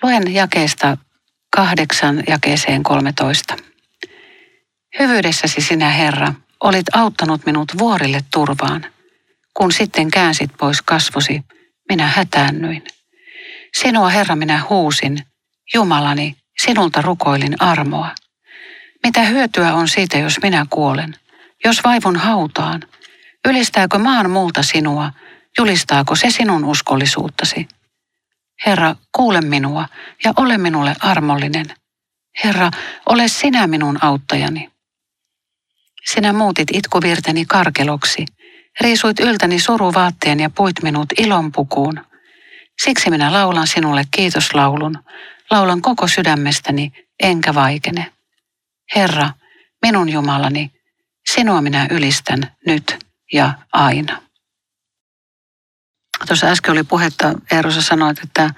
Luen 0.02 0.34
jakeesta 0.34 0.96
kahdeksan 1.56 2.22
jakeeseen 2.28 2.82
13. 2.82 3.56
Hyvyydessäsi 4.98 5.60
sinä, 5.60 5.88
Herra, 5.88 6.34
olit 6.60 6.86
auttanut 6.92 7.46
minut 7.46 7.78
vuorille 7.78 8.20
turvaan. 8.32 8.86
Kun 9.54 9.72
sitten 9.72 10.10
käänsit 10.10 10.50
pois 10.58 10.82
kasvosi, 10.82 11.42
minä 11.88 12.06
hätäännyin. 12.06 12.84
Sinua, 13.74 14.08
Herra, 14.08 14.36
minä 14.36 14.64
huusin. 14.70 15.18
Jumalani, 15.74 16.36
sinulta 16.64 17.02
rukoilin 17.02 17.62
armoa. 17.62 18.08
Mitä 19.02 19.22
hyötyä 19.22 19.74
on 19.74 19.88
siitä, 19.88 20.18
jos 20.18 20.42
minä 20.42 20.66
kuolen? 20.70 21.16
Jos 21.64 21.84
vaivun 21.84 22.16
hautaan, 22.16 22.82
ylistääkö 23.48 23.98
maan 23.98 24.30
multa 24.30 24.62
sinua, 24.62 25.10
julistaako 25.58 26.16
se 26.16 26.30
sinun 26.30 26.64
uskollisuuttasi? 26.64 27.68
Herra, 28.66 28.96
kuule 29.12 29.40
minua 29.40 29.88
ja 30.24 30.32
ole 30.36 30.58
minulle 30.58 30.96
armollinen. 31.00 31.66
Herra, 32.44 32.70
ole 33.06 33.28
sinä 33.28 33.66
minun 33.66 33.98
auttajani. 34.04 34.70
Sinä 36.04 36.32
muutit 36.32 36.68
itkuvirteni 36.72 37.44
karkeloksi. 37.44 38.26
Riisuit 38.80 39.20
yltäni 39.20 39.58
suruvaatteen 39.58 40.40
ja 40.40 40.50
puit 40.50 40.82
minut 40.82 41.08
ilonpukuun. 41.18 42.00
Siksi 42.82 43.10
minä 43.10 43.32
laulan 43.32 43.66
sinulle 43.66 44.04
kiitoslaulun. 44.10 44.98
Laulan 45.50 45.82
koko 45.82 46.08
sydämestäni, 46.08 46.92
enkä 47.22 47.54
vaikene. 47.54 48.12
Herra, 48.94 49.30
minun 49.82 50.08
Jumalani, 50.08 50.70
sinua 51.34 51.60
minä 51.60 51.86
ylistän 51.90 52.56
nyt 52.66 52.98
ja 53.32 53.54
aina. 53.72 54.22
Tuossa 56.26 56.46
äsken 56.46 56.72
oli 56.72 56.82
puhetta, 56.82 57.32
Eero, 57.50 57.70
sä 57.70 57.82
sanoit, 57.82 58.18
että 58.24 58.50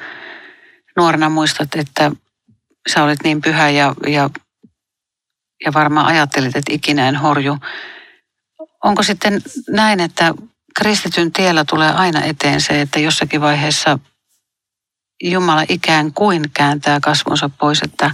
nuorena 0.97 1.29
muistat, 1.29 1.75
että 1.75 2.11
sä 2.93 3.05
olet 3.05 3.19
niin 3.25 3.41
pyhä 3.41 3.71
ja, 3.71 3.95
ja, 4.07 4.31
ja 5.65 5.73
varmaan 5.73 6.07
ajattelit, 6.07 6.57
että 6.57 6.73
ikinä 6.73 7.09
en 7.09 7.17
horju. 7.17 7.59
Onko 8.85 9.03
sitten 9.03 9.43
näin, 9.71 10.01
että 10.01 10.35
kristityn 10.79 11.33
tiellä 11.33 11.65
tulee 11.65 11.93
aina 11.93 12.23
eteen 12.23 12.61
se, 12.61 12.81
että 12.81 12.99
jossakin 12.99 13.41
vaiheessa 13.41 13.99
Jumala 15.23 15.65
ikään 15.69 16.13
kuin 16.13 16.51
kääntää 16.55 17.01
kasvonsa 17.01 17.51
pois, 17.59 17.83
että, 17.83 18.11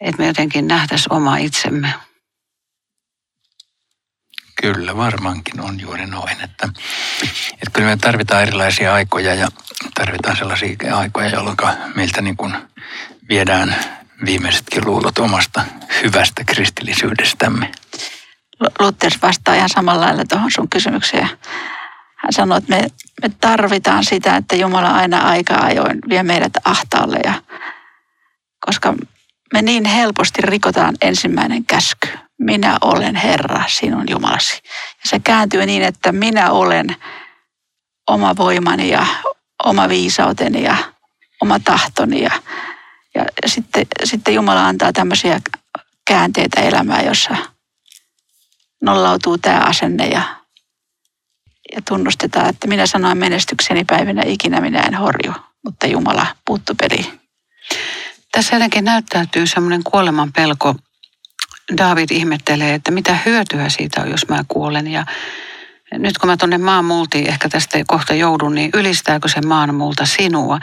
että 0.00 0.22
me 0.22 0.26
jotenkin 0.26 0.66
nähtäisiin 0.66 1.12
oma 1.12 1.36
itsemme? 1.36 1.94
Kyllä, 4.60 4.96
varmaankin 4.96 5.60
on 5.60 5.80
juuri 5.80 6.06
noin. 6.06 6.32
Että, 6.44 6.68
että 7.52 7.70
kyllä 7.72 7.88
me 7.88 7.96
tarvitaan 7.96 8.42
erilaisia 8.42 8.94
aikoja 8.94 9.34
ja 9.34 9.48
tarvitaan 9.94 10.36
sellaisia 10.36 10.96
aikoja, 10.96 11.28
jolloin 11.28 11.56
meiltä 11.94 12.22
niin 12.22 12.36
kuin 12.36 12.54
viedään 13.28 13.76
viimeisetkin 14.24 14.86
luulot 14.86 15.18
omasta 15.18 15.64
hyvästä 16.02 16.44
kristillisyydestämme. 16.44 17.72
Luther 18.78 19.12
vastaa 19.22 19.54
ihan 19.54 19.68
samalla 19.68 20.06
lailla 20.06 20.24
tuohon 20.28 20.50
sun 20.50 20.68
kysymykseen. 20.68 21.28
Hän 22.16 22.32
sanoi, 22.32 22.58
että 22.58 22.76
me, 22.76 22.88
me 23.22 23.30
tarvitaan 23.40 24.04
sitä, 24.04 24.36
että 24.36 24.56
Jumala 24.56 24.90
aina 24.90 25.18
aika 25.18 25.54
ajoin 25.54 25.98
vie 26.08 26.22
meidät 26.22 26.52
ahtaalle. 26.64 27.18
Ja, 27.24 27.34
koska 28.66 28.94
me 29.52 29.62
niin 29.62 29.84
helposti 29.84 30.42
rikotaan 30.42 30.94
ensimmäinen 31.02 31.64
käsky. 31.64 32.08
Minä 32.40 32.78
olen 32.80 33.14
Herra, 33.14 33.64
sinun 33.68 34.04
Jumalasi. 34.10 34.60
Ja 35.02 35.10
se 35.10 35.18
kääntyy 35.18 35.66
niin, 35.66 35.82
että 35.82 36.12
minä 36.12 36.50
olen 36.50 36.96
oma 38.06 38.36
voimani 38.36 38.90
ja 38.90 39.06
oma 39.64 39.88
viisauteni 39.88 40.62
ja 40.62 40.76
oma 41.42 41.60
tahtoni. 41.60 42.22
Ja, 42.22 42.30
ja 43.14 43.24
sitten, 43.46 43.86
sitten 44.04 44.34
Jumala 44.34 44.66
antaa 44.66 44.92
tämmöisiä 44.92 45.40
käänteitä 46.06 46.60
elämään, 46.60 47.06
jossa 47.06 47.36
nollautuu 48.82 49.38
tämä 49.38 49.60
asenne 49.60 50.06
ja, 50.06 50.22
ja 51.74 51.82
tunnustetaan, 51.88 52.48
että 52.48 52.68
minä 52.68 52.86
sanoin 52.86 53.18
menestykseni 53.18 53.84
päivinä 53.84 54.22
ikinä 54.26 54.60
minä 54.60 54.80
en 54.80 54.94
horju, 54.94 55.32
mutta 55.64 55.86
Jumala 55.86 56.26
puuttu 56.44 56.74
peliin. 56.74 57.20
Tässä 58.32 58.56
jotenkin 58.56 58.84
näyttäytyy 58.84 59.46
semmoinen 59.46 59.84
kuoleman 59.84 60.32
pelko. 60.32 60.74
David 61.78 62.10
ihmettelee, 62.10 62.74
että 62.74 62.90
mitä 62.90 63.18
hyötyä 63.26 63.68
siitä 63.68 64.00
on, 64.00 64.10
jos 64.10 64.28
mä 64.28 64.44
kuolen. 64.48 64.86
Ja 64.86 65.04
nyt 65.92 66.18
kun 66.18 66.28
mä 66.28 66.36
tuonne 66.36 66.58
maan 66.58 66.84
multiin 66.84 67.28
ehkä 67.28 67.48
tästä 67.48 67.78
kohta 67.86 68.14
joudun, 68.14 68.54
niin 68.54 68.70
ylistääkö 68.74 69.28
se 69.28 69.40
maan 69.40 69.74
multa 69.74 70.06
sinua? 70.06 70.58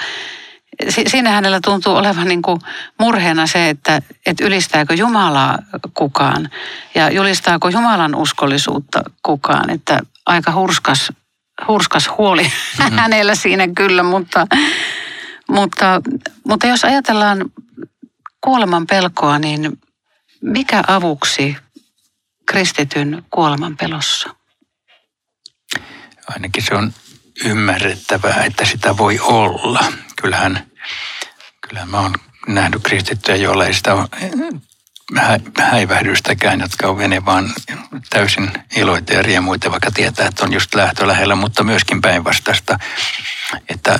Siinä 1.07 1.31
hänellä 1.31 1.59
tuntuu 1.63 1.95
olevan 1.95 2.27
niin 2.27 2.41
kuin 2.41 2.59
murheena 2.99 3.47
se, 3.47 3.69
että, 3.69 4.01
että 4.25 4.45
ylistääkö 4.45 4.93
Jumalaa 4.93 5.57
kukaan 5.93 6.49
ja 6.95 7.11
julistaako 7.11 7.69
Jumalan 7.69 8.15
uskollisuutta 8.15 9.03
kukaan. 9.23 9.69
Että 9.69 9.99
aika 10.25 10.51
hurskas, 10.51 11.13
hurskas 11.67 12.09
huoli 12.17 12.43
mm-hmm. 12.43 12.97
hänellä 13.01 13.35
siinä 13.35 13.67
kyllä, 13.67 14.03
mutta, 14.03 14.47
mutta, 15.49 16.01
mutta 16.47 16.67
jos 16.67 16.85
ajatellaan 16.85 17.45
kuoleman 18.41 18.87
pelkoa, 18.87 19.39
niin 19.39 19.77
mikä 20.41 20.83
avuksi 20.87 21.57
kristityn 22.45 23.25
kuoleman 23.29 23.77
pelossa? 23.77 24.35
Ainakin 26.27 26.63
se 26.63 26.75
on 26.75 26.93
ymmärrettävää, 27.45 28.43
että 28.43 28.65
sitä 28.65 28.97
voi 28.97 29.19
olla. 29.19 29.83
Kyllähän, 30.21 30.71
kyllähän 31.67 31.89
mä 31.89 31.99
oon 31.99 32.15
nähnyt 32.47 32.83
kristittyjä, 32.83 33.37
joilla 33.37 33.65
ei 33.65 33.73
sitä 33.73 34.07
häivähdystäkään, 35.59 36.59
jotka 36.59 36.87
on 36.87 36.97
vene 36.97 37.25
vaan 37.25 37.53
täysin 38.09 38.51
iloita 38.75 39.13
ja 39.13 39.21
riemuita, 39.21 39.71
vaikka 39.71 39.91
tietää, 39.91 40.27
että 40.27 40.45
on 40.45 40.53
just 40.53 40.75
lähtö 40.75 41.07
lähellä, 41.07 41.35
mutta 41.35 41.63
myöskin 41.63 42.01
päinvastaista, 42.01 42.79
että 43.69 43.99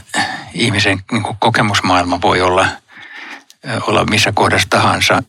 ihmisen 0.54 1.04
niin 1.12 1.24
kokemusmaailma 1.40 2.22
voi 2.22 2.42
olla, 2.42 2.68
olla 3.82 4.06
missä 4.06 4.32
kohdassa 4.32 4.70
tahansa, 4.70 5.24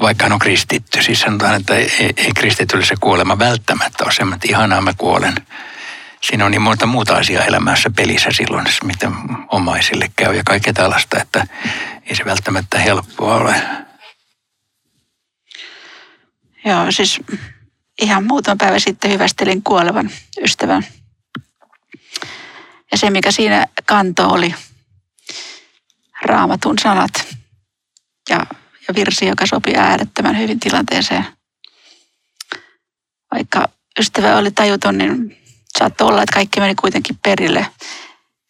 vaikka 0.00 0.24
hän 0.24 0.32
on 0.32 0.38
kristitty. 0.38 1.02
Siis 1.02 1.20
sanotaan, 1.20 1.54
että 1.54 1.74
ei, 1.74 1.90
ei 2.16 2.32
kristitylle 2.36 2.84
se 2.84 2.94
kuolema 3.00 3.38
välttämättä 3.38 4.04
ole 4.04 4.12
semmoinen, 4.12 4.36
että 4.36 4.48
ihanaa 4.48 4.80
mä 4.80 4.92
kuolen 4.98 5.34
siinä 6.28 6.44
on 6.44 6.50
niin 6.50 6.62
monta 6.62 6.86
muuta 6.86 7.16
asiaa 7.16 7.44
elämässä 7.44 7.90
pelissä 7.96 8.30
silloin, 8.32 8.66
miten 8.84 9.12
omaisille 9.48 10.10
käy 10.16 10.36
ja 10.36 10.42
kaikkea 10.44 10.72
tällaista, 10.72 11.20
että 11.20 11.46
ei 12.02 12.16
se 12.16 12.24
välttämättä 12.24 12.78
helppoa 12.78 13.34
ole. 13.34 13.62
Joo, 16.64 16.92
siis 16.92 17.20
ihan 18.02 18.26
muutama 18.26 18.56
päivä 18.56 18.78
sitten 18.78 19.10
hyvästelin 19.10 19.62
kuolevan 19.62 20.10
ystävän. 20.40 20.86
Ja 22.92 22.98
se, 22.98 23.10
mikä 23.10 23.30
siinä 23.30 23.66
kanto 23.86 24.28
oli 24.28 24.54
raamatun 26.22 26.78
sanat 26.78 27.36
ja, 28.30 28.46
ja 28.88 28.94
virsi, 28.94 29.26
joka 29.26 29.46
sopi 29.46 29.74
äärettömän 29.76 30.38
hyvin 30.38 30.60
tilanteeseen. 30.60 31.26
Vaikka 33.34 33.68
ystävä 34.00 34.36
oli 34.36 34.50
tajuton, 34.50 34.98
niin 34.98 35.36
saattoi 35.78 36.08
olla, 36.08 36.22
että 36.22 36.34
kaikki 36.34 36.60
meni 36.60 36.74
kuitenkin 36.74 37.18
perille. 37.22 37.66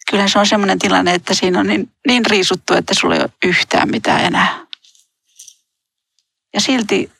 Kyllähän 0.09 0.29
se 0.29 0.39
on 0.39 0.47
semmoinen 0.47 0.79
tilanne, 0.79 1.13
että 1.13 1.33
siinä 1.33 1.59
on 1.59 1.67
niin, 1.67 1.91
niin 2.07 2.25
riisuttu, 2.25 2.73
että 2.73 2.93
sulla 2.93 3.15
ei 3.15 3.21
ole 3.21 3.29
yhtään 3.45 3.89
mitään 3.89 4.25
enää. 4.25 4.65
Ja 6.53 6.61
silti, 6.61 7.11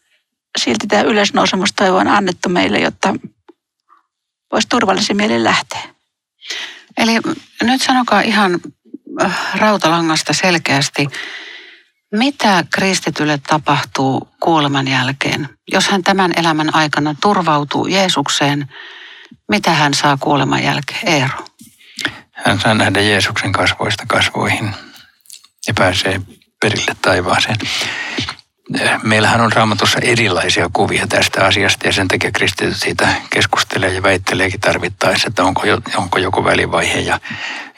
silti 0.57 0.87
tämä 0.87 1.01
ylösnousemustoivo 1.01 1.97
on 1.97 2.07
annettu 2.07 2.49
meille, 2.49 2.79
jotta 2.79 3.15
voisi 4.51 4.67
turvallisin 4.69 5.17
mielin 5.17 5.43
lähteä. 5.43 5.81
Eli 6.97 7.11
nyt 7.63 7.81
sanokaa 7.81 8.21
ihan 8.21 8.59
äh, 9.21 9.55
rautalangasta 9.55 10.33
selkeästi, 10.33 11.07
mitä 12.11 12.63
kristitylle 12.73 13.39
tapahtuu 13.47 14.29
kuoleman 14.39 14.87
jälkeen, 14.87 15.49
jos 15.71 15.87
hän 15.87 16.03
tämän 16.03 16.31
elämän 16.35 16.75
aikana 16.75 17.15
turvautuu 17.21 17.87
Jeesukseen– 17.87 18.67
mitä 19.51 19.73
hän 19.73 19.93
saa 19.93 20.17
kuoleman 20.19 20.63
jälkeen? 20.63 21.07
Eero. 21.07 21.45
Hän 22.31 22.59
saa 22.59 22.73
nähdä 22.73 23.01
Jeesuksen 23.01 23.51
kasvoista 23.51 24.03
kasvoihin 24.07 24.75
ja 25.67 25.73
pääsee 25.73 26.21
perille 26.61 26.95
taivaaseen. 27.01 27.57
Meillähän 29.03 29.41
on 29.41 29.51
raamatussa 29.51 29.99
erilaisia 30.01 30.69
kuvia 30.73 31.07
tästä 31.07 31.45
asiasta 31.45 31.87
ja 31.87 31.93
sen 31.93 32.07
takia 32.07 32.31
kristityt 32.31 32.77
siitä 32.77 33.07
keskustelee 33.29 33.93
ja 33.93 34.03
väitteleekin 34.03 34.59
tarvittaessa, 34.59 35.27
että 35.27 35.43
onko, 35.43 35.61
onko 35.97 36.19
joku 36.19 36.43
välivaihe 36.43 36.99
ja, 36.99 37.19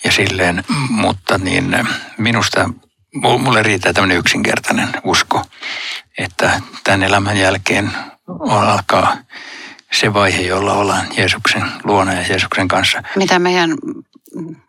ja 0.03 0.11
silleen. 0.11 0.63
Mutta 0.89 1.37
niin 1.37 1.87
minusta 2.17 2.69
mulle 3.13 3.63
riittää 3.63 3.93
tämmöinen 3.93 4.17
yksinkertainen 4.17 4.89
usko, 5.03 5.45
että 6.17 6.61
tämän 6.83 7.03
elämän 7.03 7.37
jälkeen 7.37 7.91
alkaa 8.49 9.17
se 9.91 10.13
vaihe, 10.13 10.41
jolla 10.41 10.73
ollaan 10.73 11.07
Jeesuksen 11.17 11.63
luona 11.83 12.13
ja 12.13 12.25
Jeesuksen 12.29 12.67
kanssa. 12.67 13.03
Mitä 13.15 13.39
meidän 13.39 13.75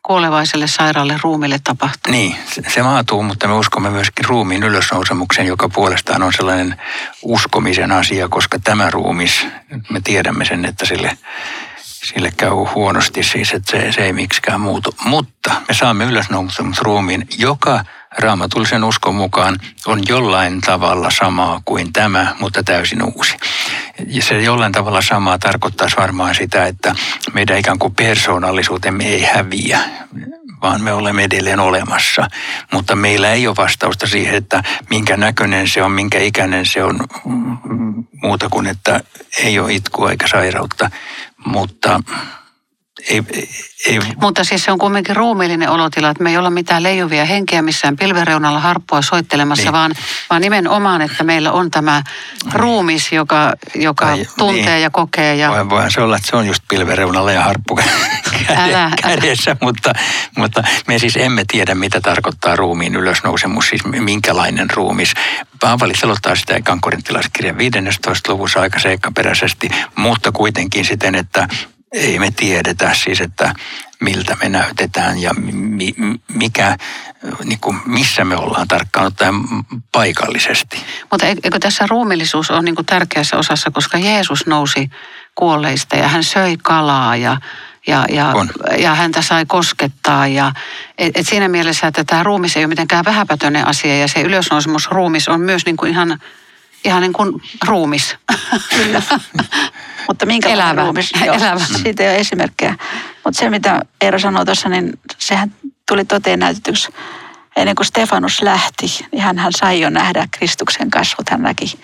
kuolevaiselle 0.03 0.67
sairaalle 0.67 1.19
ruumille 1.23 1.61
tapahtuu. 1.65 2.13
Niin, 2.13 2.37
se, 2.51 2.63
se 2.69 2.83
maatuu, 2.83 3.23
mutta 3.23 3.49
me 3.49 3.55
uskomme 3.55 3.91
myöskin 3.91 4.25
ruumiin 4.25 4.63
ylösnousemuksen, 4.63 5.47
joka 5.47 5.69
puolestaan 5.69 6.23
on 6.23 6.33
sellainen 6.33 6.81
uskomisen 7.23 7.93
asia, 7.93 8.29
koska 8.29 8.59
tämä 8.59 8.91
ruumis, 8.91 9.47
me 9.91 10.01
tiedämme 10.05 10.45
sen, 10.45 10.65
että 10.65 10.87
sille, 10.87 11.19
sille 11.77 12.33
käy 12.37 12.51
huonosti 12.51 13.23
siis, 13.23 13.53
että 13.53 13.71
se, 13.71 13.93
se 13.93 14.05
ei 14.05 14.13
miksikään 14.13 14.61
muutu. 14.61 14.95
Mutta 15.05 15.51
me 15.69 15.75
saamme 15.75 16.05
ylösnousemusruumiin, 16.05 17.27
joka 17.39 17.85
raamatullisen 18.19 18.85
uskon 18.85 19.15
mukaan 19.15 19.57
on 19.87 20.01
jollain 20.09 20.61
tavalla 20.61 21.11
samaa 21.11 21.63
kuin 21.65 21.93
tämä, 21.93 22.37
mutta 22.41 22.63
täysin 22.63 23.03
uusi. 23.03 23.37
Ja 24.07 24.23
se 24.23 24.43
jollain 24.43 24.73
tavalla 24.73 25.03
samaa 25.03 25.39
tarkoittaisi 25.39 25.97
varmaan 25.97 26.35
sitä, 26.35 26.67
että 26.67 26.95
meidän 27.33 27.59
ikään 27.59 27.79
kuin 27.79 27.95
persoonallisuutemme 27.95 29.05
ei 29.05 29.23
häviä, 29.23 29.81
vaan 30.63 30.81
me 30.83 30.93
olemme 30.93 31.25
edelleen 31.25 31.61
olemassa. 31.61 32.29
Mutta 32.73 32.97
meillä 32.97 33.33
ei 33.33 33.47
ole 33.47 33.57
vastausta 33.57 34.07
siihen, 34.07 34.35
että 34.35 34.63
minkä 34.91 35.17
näköinen 35.17 35.69
se 35.69 35.83
on, 35.83 35.93
minkä 35.93 36.19
ikäinen 36.19 36.67
se 36.67 36.85
on, 36.85 36.99
mm, 37.25 38.05
muuta 38.23 38.49
kuin 38.49 38.67
että 38.67 39.01
ei 39.39 39.59
ole 39.59 39.75
itkua 39.75 40.11
eikä 40.11 40.29
sairautta. 40.29 40.91
Mutta 41.45 42.01
ei, 43.09 43.23
ei. 43.87 44.01
Mutta 44.21 44.45
siis 44.45 44.65
se 44.65 44.73
on 44.73 44.79
kuitenkin 44.79 45.17
ruumiillinen 45.17 45.69
olotila, 45.71 46.11
että 46.11 46.23
me 46.23 46.31
ei 46.31 46.37
olla 46.37 46.51
mitään 46.51 46.83
leijuvia 46.83 47.25
henkeä 47.25 47.63
missään 47.63 47.97
pilvereunalla 47.97 48.61
harppua 48.61 49.03
soittelemassa, 49.03 49.65
niin. 49.65 49.73
vaan, 49.73 49.95
vaan 50.31 50.43
nimenomaan, 50.43 51.03
että 51.03 51.25
meillä 51.25 51.53
on 51.53 51.71
tämä 51.71 52.03
ruumis, 52.53 53.13
joka, 53.13 53.53
joka 53.75 54.07
Ai, 54.07 54.27
tuntee 54.39 54.75
niin. 54.75 54.83
ja 54.83 54.91
kokee. 54.91 55.37
Ja... 55.37 55.51
Voi, 55.51 55.69
voihan 55.69 55.91
se 55.91 56.01
olla, 56.01 56.17
että 56.17 56.31
se 56.31 56.37
on 56.37 56.47
just 56.47 56.63
pilvereunalla 56.69 57.33
ja 57.33 57.43
harppu 57.43 57.79
älä, 58.57 58.91
kädessä, 59.03 59.51
älä. 59.51 59.59
Mutta, 59.63 59.93
mutta 60.37 60.65
me 60.87 60.99
siis 60.99 61.17
emme 61.17 61.45
tiedä, 61.53 61.75
mitä 61.75 62.01
tarkoittaa 62.01 62.57
ruumiin 62.57 62.97
ylösnousemus, 62.97 63.69
siis 63.69 63.85
minkälainen 63.85 64.71
ruumis. 64.71 65.15
Paavali 65.61 65.97
selottaa 65.97 66.35
sitä 66.35 66.55
ekan 66.55 66.81
korintilaiskirjan 66.81 67.59
15. 67.59 68.33
luvussa 68.33 68.61
aika 68.61 68.79
seikkaperäisesti, 68.79 69.71
mutta 69.97 70.33
kuitenkin 70.33 70.85
siten, 70.85 71.15
että 71.15 71.49
ei 71.93 72.19
me 72.19 72.31
tiedetä 72.37 72.95
siis, 72.95 73.21
että 73.21 73.55
miltä 74.01 74.37
me 74.43 74.49
näytetään 74.49 75.19
ja 75.19 75.35
mi, 75.35 75.95
mikä, 76.35 76.77
niin 77.45 77.61
kuin, 77.61 77.81
missä 77.87 78.25
me 78.25 78.37
ollaan 78.37 78.69
tarkkaan 78.69 79.07
ottaen 79.07 79.35
paikallisesti. 79.93 80.85
Mutta 81.11 81.27
eikö 81.27 81.59
tässä 81.61 81.87
ruumillisuus 81.87 82.51
ole 82.51 82.63
niin 82.63 82.75
kuin 82.75 82.87
tärkeässä 82.87 83.37
osassa, 83.37 83.71
koska 83.71 83.99
Jeesus 83.99 84.47
nousi 84.47 84.91
kuolleista 85.35 85.97
ja 85.97 86.09
hän 86.09 86.25
söi 86.25 86.57
kalaa 86.63 87.17
ja, 87.17 87.37
ja, 87.87 88.07
ja, 88.11 88.35
ja 88.79 88.95
häntä 88.95 89.23
sai 89.23 89.47
koskettaa. 89.47 90.27
Ja, 90.27 90.53
et, 90.99 91.17
et 91.17 91.27
siinä 91.29 91.49
mielessä, 91.49 91.87
että 91.87 92.05
tämä 92.05 92.23
ruumis 92.23 92.57
ei 92.57 92.65
ole 92.65 92.69
mitenkään 92.69 93.05
vähäpätöinen 93.05 93.67
asia 93.67 93.99
ja 93.99 94.09
se 94.09 94.21
ylösnousemus 94.21 94.91
ruumis 94.91 95.29
on 95.29 95.41
myös 95.41 95.67
niin 95.67 95.77
kuin 95.77 95.91
ihan, 95.91 96.21
ihan 96.85 97.03
niin 97.03 97.13
kuin 97.13 97.43
ruumis. 97.67 98.17
Kyllä. 98.71 99.03
Mutta 100.09 100.27
minkälainen 100.27 100.67
elävä. 100.67 100.83
ruumis? 100.83 101.13
Joo, 101.27 101.35
elävä. 101.35 101.61
Siitä 101.83 102.03
ei 102.03 102.09
ole 102.09 102.17
esimerkkejä. 102.17 102.77
Mutta 103.25 103.41
se, 103.41 103.51
mitä 103.51 103.83
Eero 104.01 104.19
sanoi 104.19 104.45
tuossa, 104.45 104.69
niin 104.69 104.93
sehän 105.19 105.55
tuli 105.89 106.05
toteen 106.05 106.39
näytetyksi 106.39 106.93
ennen 107.57 107.77
kuin 107.77 107.87
Stefanus 107.87 108.43
lähti, 108.43 108.87
niin 109.13 109.23
hän, 109.23 109.39
hän 109.39 109.53
sai 109.53 109.81
jo 109.81 109.91
nähdä 109.91 110.29
Kristuksen 110.31 110.91
kasvot. 110.91 111.31
Hän 111.31 111.43
näki 111.43 111.81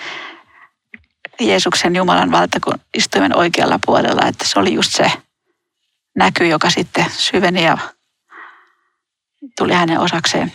Jeesuksen 1.41 1.97
Jumalan 1.97 2.31
valtakunnan 2.31 3.37
oikealla 3.37 3.79
puolella, 3.87 4.27
että 4.27 4.45
se 4.49 4.59
oli 4.59 4.75
just 4.75 4.93
se 4.93 5.13
näky, 6.17 6.47
joka 6.47 6.71
sitten 6.71 7.07
syveni 7.11 7.65
ja 7.65 7.79
tuli 9.59 9.73
hänen 9.73 10.01
osakseen. 10.01 10.53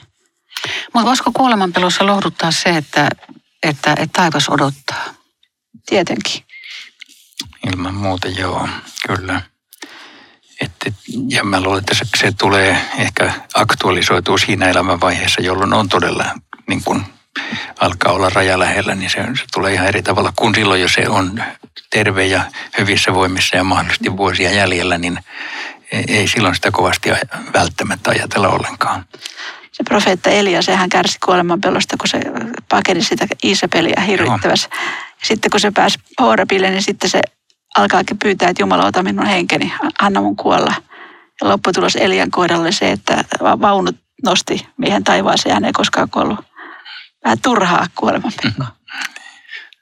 Mutta 0.93 1.07
voisiko 1.07 1.31
kuolemanpelossa 1.33 2.05
lohduttaa 2.05 2.51
se, 2.51 2.69
että, 2.69 3.09
että, 3.63 3.91
että 3.91 4.21
taivas 4.21 4.49
odottaa? 4.49 5.13
Tietenkin. 5.85 6.43
Ilman 7.67 7.95
muuta 7.95 8.27
joo, 8.27 8.67
kyllä. 9.07 9.41
Et, 10.61 10.71
ja 11.29 11.43
mä 11.43 11.61
luulen, 11.61 11.79
että 11.79 11.95
se, 11.95 12.05
se 12.17 12.31
tulee 12.31 12.81
ehkä 12.97 13.33
aktualisoituu 13.53 14.37
siinä 14.37 14.69
elämänvaiheessa, 14.69 15.41
jolloin 15.41 15.73
on 15.73 15.89
todella 15.89 16.25
niin 16.67 16.83
kun 16.83 17.05
alkaa 17.79 18.13
olla 18.13 18.29
raja 18.29 18.59
lähellä, 18.59 18.95
niin 18.95 19.09
se, 19.09 19.17
se 19.17 19.43
tulee 19.53 19.73
ihan 19.73 19.87
eri 19.87 20.03
tavalla 20.03 20.33
kuin 20.35 20.55
silloin, 20.55 20.81
jos 20.81 20.93
se 20.93 21.09
on 21.09 21.43
terve 21.89 22.25
ja 22.25 22.51
hyvissä 22.77 23.13
voimissa 23.13 23.57
ja 23.57 23.63
mahdollisesti 23.63 24.17
vuosia 24.17 24.51
jäljellä, 24.51 24.97
niin 24.97 25.19
ei, 25.91 26.27
silloin 26.27 26.55
sitä 26.55 26.71
kovasti 26.71 27.09
välttämättä 27.53 28.09
ajatella 28.09 28.47
ollenkaan. 28.47 29.05
Se 29.81 29.85
profeetta 29.85 30.29
Elia, 30.29 30.61
sehän 30.61 30.89
kärsi 30.89 31.17
kuolemanpelosta, 31.25 31.97
kun 31.97 32.07
se 32.07 32.21
pakeni 32.69 33.03
sitä 33.03 33.27
Iisapeliä 33.43 34.01
hirvittävässä. 34.07 34.69
Ja 34.71 35.25
sitten 35.27 35.51
kun 35.51 35.59
se 35.59 35.71
pääsi 35.71 35.99
Horabille, 36.21 36.69
niin 36.69 36.81
sitten 36.83 37.09
se 37.09 37.21
alkaakin 37.77 38.17
pyytää, 38.19 38.49
että 38.49 38.63
Jumala 38.63 38.85
ota 38.85 39.03
minun 39.03 39.25
henkeni, 39.25 39.73
anna 40.01 40.21
mun 40.21 40.35
kuolla. 40.35 40.73
Ja 41.41 41.49
lopputulos 41.49 41.95
Elian 41.95 42.31
kohdalla 42.31 42.61
oli 42.61 42.71
se, 42.71 42.91
että 42.91 43.23
vaunut 43.41 43.95
nosti 44.23 44.67
miehen 44.77 45.03
taivaaseen 45.03 45.51
ja 45.51 45.53
hän 45.53 45.65
ei 45.65 45.73
koskaan 45.73 46.09
kuollut. 46.09 46.39
Vähän 47.23 47.39
turhaa 47.41 47.87
kuoleman 47.95 48.31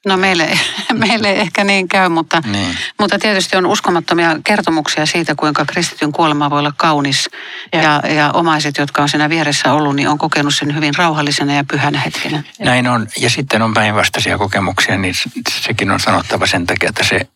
No 0.06 0.18
meille, 0.18 0.60
meille 1.08 1.30
ei 1.30 1.40
ehkä 1.40 1.64
niin 1.64 1.88
käy, 1.88 2.10
mutta, 2.10 2.42
niin. 2.46 2.78
mutta 3.00 3.20
tietysti 3.20 3.58
on 3.58 3.66
uskomattomia 3.66 4.36
kertomuksia 4.44 5.06
siitä, 5.06 5.36
kuinka 5.36 5.66
kristityn 5.66 6.12
kuolema 6.12 6.50
voi 6.50 6.60
olla 6.60 6.74
kaunis. 6.78 7.30
Ja, 7.74 7.82
ja, 7.82 8.14
ja 8.14 8.32
omaiset, 8.32 8.78
jotka 8.78 9.02
on 9.02 9.10
siinä 9.10 9.30
vieressä 9.30 9.74
ollut, 9.74 9.96
niin 9.96 10.08
on 10.08 10.18
kokenut 10.18 10.56
sen 10.56 10.76
hyvin 10.76 10.96
rauhallisena 10.98 11.54
ja 11.54 11.64
pyhänä 11.64 12.00
hetkenä. 12.00 12.44
Näin 12.60 12.88
on. 12.88 13.08
Ja 13.18 13.30
sitten 13.30 13.62
on 13.62 13.74
päinvastaisia 13.74 14.38
kokemuksia, 14.38 14.98
niin 14.98 15.14
sekin 15.50 15.92
on 15.92 16.00
sanottava 16.00 16.48
sen 16.48 16.66
takia, 16.66 16.90
että 16.90 17.04
se, 17.04 17.28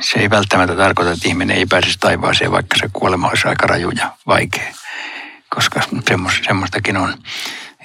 se 0.00 0.18
ei 0.18 0.30
välttämättä 0.30 0.76
tarkoita, 0.76 1.12
että 1.12 1.28
ihminen 1.28 1.56
ei 1.56 1.66
pääsisi 1.66 1.98
taivaaseen, 1.98 2.52
vaikka 2.52 2.78
se 2.78 2.90
kuolema 2.92 3.28
olisi 3.28 3.48
aika 3.48 3.66
raju 3.66 3.90
ja 3.90 4.12
vaikea. 4.26 4.74
Koska 5.48 5.80
semmoistakin 6.46 6.96
on, 6.96 7.14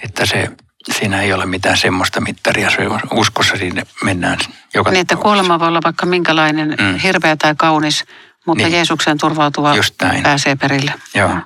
että 0.03 0.25
se 0.25 0.49
siinä 0.91 1.21
ei 1.21 1.33
ole 1.33 1.45
mitään 1.45 1.77
semmoista 1.77 2.21
mittaria. 2.21 2.69
Se 2.69 2.77
uskossa 3.13 3.57
sinne 3.57 3.83
mennään 4.03 4.37
joka 4.73 4.91
Niin, 4.91 5.01
että 5.01 5.15
kuolema 5.15 5.59
voi 5.59 5.67
olla 5.67 5.79
vaikka 5.83 6.05
minkälainen 6.05 6.75
mm. 6.79 6.99
hirveä 6.99 7.35
tai 7.35 7.55
kaunis, 7.57 8.05
mutta 8.45 8.63
niin. 8.63 8.73
Jeesuksen 8.73 9.17
turvautuva 9.17 9.75
Just 9.75 9.95
näin. 10.01 10.23
pääsee 10.23 10.55
perille. 10.55 10.93
Joo. 11.13 11.29
Ja. 11.29 11.41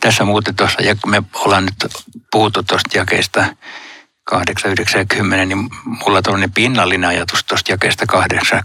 Tässä 0.00 0.24
muuten 0.24 0.56
tuossa, 0.56 0.82
ja 0.82 0.96
me 1.06 1.22
ollaan 1.34 1.64
nyt 1.64 1.92
puhuttu 2.32 2.62
tuosta 2.62 2.98
jakeesta 2.98 3.44
8, 4.24 4.70
9 4.70 5.00
ja 5.00 5.04
10, 5.04 5.48
niin 5.48 5.68
mulla 5.84 6.22
tuollainen 6.22 6.52
pinnallinen 6.52 7.10
ajatus 7.10 7.44
tuosta 7.44 7.72
jakeesta 7.72 8.06
8 8.06 8.62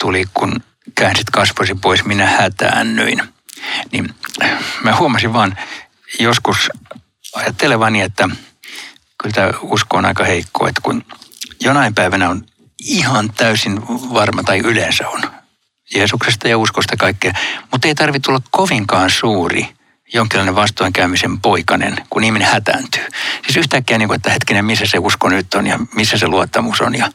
tuli, 0.00 0.24
kun 0.34 0.60
käänsit 0.94 1.30
kasvoisi 1.30 1.74
pois, 1.74 2.04
minä 2.04 2.26
hätäännyin. 2.26 3.22
Niin 3.92 4.14
mä 4.82 4.96
huomasin 4.96 5.32
vaan 5.32 5.58
joskus 6.20 6.70
ajattelevani, 7.34 8.00
että 8.00 8.28
kyllä 9.22 9.32
tämä 9.34 9.50
usko 9.62 9.96
on 9.96 10.04
aika 10.04 10.24
heikko, 10.24 10.68
että 10.68 10.80
kun 10.80 11.04
jonain 11.60 11.94
päivänä 11.94 12.28
on 12.28 12.46
ihan 12.84 13.32
täysin 13.32 13.82
varma, 13.88 14.42
tai 14.42 14.58
yleensä 14.58 15.08
on, 15.08 15.22
Jeesuksesta 15.94 16.48
ja 16.48 16.58
uskosta 16.58 16.96
kaikkea, 16.96 17.32
mutta 17.72 17.88
ei 17.88 17.94
tarvitse 17.94 18.26
tulla 18.26 18.40
kovinkaan 18.50 19.10
suuri 19.10 19.68
jonkinlainen 20.14 20.54
vastoinkäymisen 20.54 21.40
poikanen, 21.40 21.96
kun 22.10 22.24
ihminen 22.24 22.48
hätääntyy. 22.48 23.04
Siis 23.44 23.56
yhtäkkiä, 23.56 23.98
niin 23.98 24.08
kuin, 24.08 24.16
että 24.16 24.30
hetkinen, 24.30 24.64
missä 24.64 24.86
se 24.86 24.98
usko 24.98 25.28
nyt 25.28 25.54
on 25.54 25.66
ja 25.66 25.78
missä 25.94 26.18
se 26.18 26.28
luottamus 26.28 26.80
on. 26.80 26.94
Ja 26.94 27.10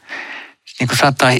niin 0.80 0.88
kuin 0.88 0.98
saattaa 0.98 1.32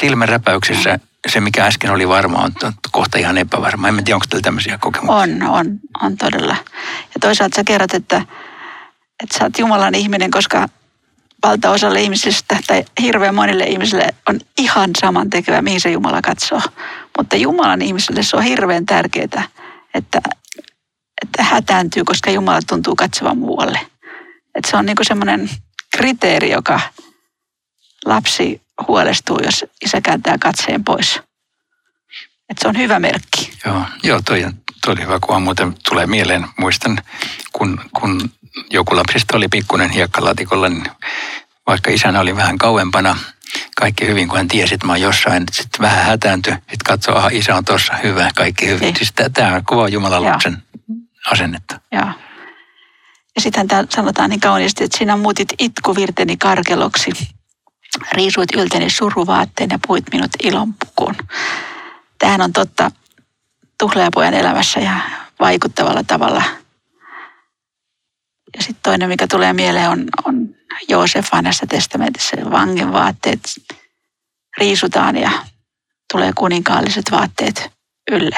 silmänräpäyksessä 0.00 0.98
se, 1.28 1.40
mikä 1.40 1.66
äsken 1.66 1.90
oli 1.90 2.08
varma, 2.08 2.38
on 2.38 2.52
kohta 2.90 3.18
ihan 3.18 3.38
epävarma. 3.38 3.88
En 3.88 4.04
tiedä, 4.04 4.16
onko 4.16 4.26
teillä 4.30 4.42
tämmöisiä 4.42 4.78
kokemuksia? 4.78 5.16
On, 5.16 5.42
on, 5.42 5.80
on 6.02 6.16
todella. 6.16 6.56
Ja 7.14 7.20
toisaalta 7.20 7.56
sä 7.56 7.64
kerrot, 7.64 7.94
että 7.94 8.22
että 9.22 9.38
sä 9.38 9.44
oot 9.44 9.58
Jumalan 9.58 9.94
ihminen, 9.94 10.30
koska 10.30 10.68
valtaosalle 11.42 12.00
ihmisistä 12.00 12.58
tai 12.66 12.84
hirveän 13.00 13.34
monille 13.34 13.64
ihmisille 13.64 14.14
on 14.28 14.40
ihan 14.58 14.90
saman 15.00 15.30
tekevä, 15.30 15.62
mihin 15.62 15.80
se 15.80 15.90
Jumala 15.90 16.22
katsoo. 16.22 16.60
Mutta 17.18 17.36
Jumalan 17.36 17.82
ihmiselle 17.82 18.22
se 18.22 18.36
on 18.36 18.42
hirveän 18.42 18.86
tärkeää, 18.86 19.48
että, 19.94 20.22
että 21.22 21.42
hätääntyy, 21.42 22.04
koska 22.04 22.30
Jumala 22.30 22.60
tuntuu 22.68 22.96
katsovan 22.96 23.38
muualle. 23.38 23.80
Että 24.54 24.70
se 24.70 24.76
on 24.76 24.86
niin 24.86 24.96
semmoinen 25.02 25.50
kriteeri, 25.96 26.50
joka 26.50 26.80
lapsi 28.04 28.62
huolestuu, 28.88 29.38
jos 29.44 29.64
isä 29.84 30.00
kääntää 30.00 30.36
katseen 30.38 30.84
pois. 30.84 31.20
Että 32.48 32.62
se 32.62 32.68
on 32.68 32.78
hyvä 32.78 32.98
merkki. 32.98 33.52
Joo, 33.64 33.82
joo 34.02 34.20
toi, 34.24 34.46
toi 34.84 34.94
hyvä 35.00 35.18
kuva. 35.20 35.40
Muuten 35.40 35.74
tulee 35.88 36.06
mieleen, 36.06 36.46
muistan, 36.58 37.02
kun, 37.52 37.80
kun 38.00 38.30
joku 38.70 38.96
lapsista 38.96 39.36
oli 39.36 39.48
pikkuinen 39.48 39.90
hiekkalaatikolla, 39.90 40.68
niin 40.68 40.86
vaikka 41.66 41.90
isänä 41.90 42.20
oli 42.20 42.36
vähän 42.36 42.58
kauempana, 42.58 43.16
kaikki 43.76 44.06
hyvin, 44.06 44.28
kun 44.28 44.38
hän 44.38 44.48
tiesi, 44.48 44.74
että 44.74 44.86
mä 44.86 44.92
oon 44.92 45.00
jossain, 45.00 45.44
sitten 45.52 45.80
vähän 45.80 46.04
hätääntyi, 46.04 46.52
sitten 46.52 46.76
katsoo, 46.84 47.16
aha, 47.16 47.28
isä 47.32 47.56
on 47.56 47.64
tuossa, 47.64 47.96
hyvä, 47.96 48.30
kaikki 48.34 48.66
hyvin. 48.66 48.84
Ei. 48.84 48.94
Siis 48.96 49.12
tämä 49.32 49.54
on 49.54 49.64
kova 49.64 49.88
Jumalan 49.88 50.24
lapsen 50.24 50.62
asennetta. 51.30 51.80
Joo. 51.92 52.10
Ja 53.36 53.40
sitten 53.42 53.68
sanotaan 53.90 54.30
niin 54.30 54.40
kauniisti, 54.40 54.84
että 54.84 54.98
sinä 54.98 55.16
muutit 55.16 55.48
itkuvirteni 55.58 56.36
karkeloksi, 56.36 57.10
riisuit 58.12 58.54
ylteni 58.54 58.90
suruvaatteen 58.90 59.70
ja 59.70 59.78
puit 59.86 60.04
minut 60.12 60.30
ilonpukuun. 60.42 61.14
Tämähän 62.18 62.40
on 62.40 62.52
totta 62.52 62.90
tuhlaajapojan 63.78 64.34
elämässä 64.34 64.80
ja 64.80 65.00
vaikuttavalla 65.40 66.04
tavalla– 66.04 66.42
ja 68.56 68.62
sitten 68.62 68.82
toinen, 68.82 69.08
mikä 69.08 69.26
tulee 69.26 69.52
mieleen, 69.52 69.90
on, 69.90 70.04
on 70.24 70.48
Joosef 70.88 71.28
vanhassa 71.32 71.66
testamentissa. 71.66 72.36
Vangin 72.50 72.92
vaatteet 72.92 73.40
riisutaan 74.58 75.16
ja 75.16 75.30
tulee 76.12 76.32
kuninkaalliset 76.34 77.10
vaatteet 77.10 77.70
ylle. 78.10 78.36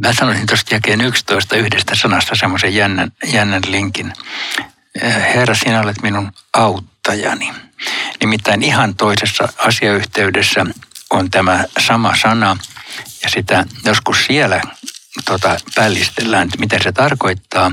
Mä 0.00 0.12
sanoisin 0.12 0.46
tuosta 0.46 0.74
jakeen 0.74 1.00
11 1.00 1.56
yhdestä 1.56 1.94
sanasta 1.94 2.34
semmoisen 2.34 2.74
jännän, 2.74 3.12
jännän 3.32 3.62
linkin. 3.66 4.12
Herra, 5.34 5.54
sinä 5.54 5.80
olet 5.80 6.02
minun 6.02 6.32
auttajani. 6.52 7.52
Nimittäin 8.20 8.62
ihan 8.62 8.94
toisessa 8.94 9.48
asiayhteydessä 9.58 10.66
on 11.10 11.30
tämä 11.30 11.64
sama 11.78 12.16
sana 12.16 12.56
ja 13.22 13.28
sitä 13.28 13.66
joskus 13.84 14.26
siellä 14.26 14.60
tota, 15.24 15.56
pällistellään, 15.74 16.44
että 16.44 16.58
mitä 16.58 16.78
se 16.82 16.92
tarkoittaa. 16.92 17.72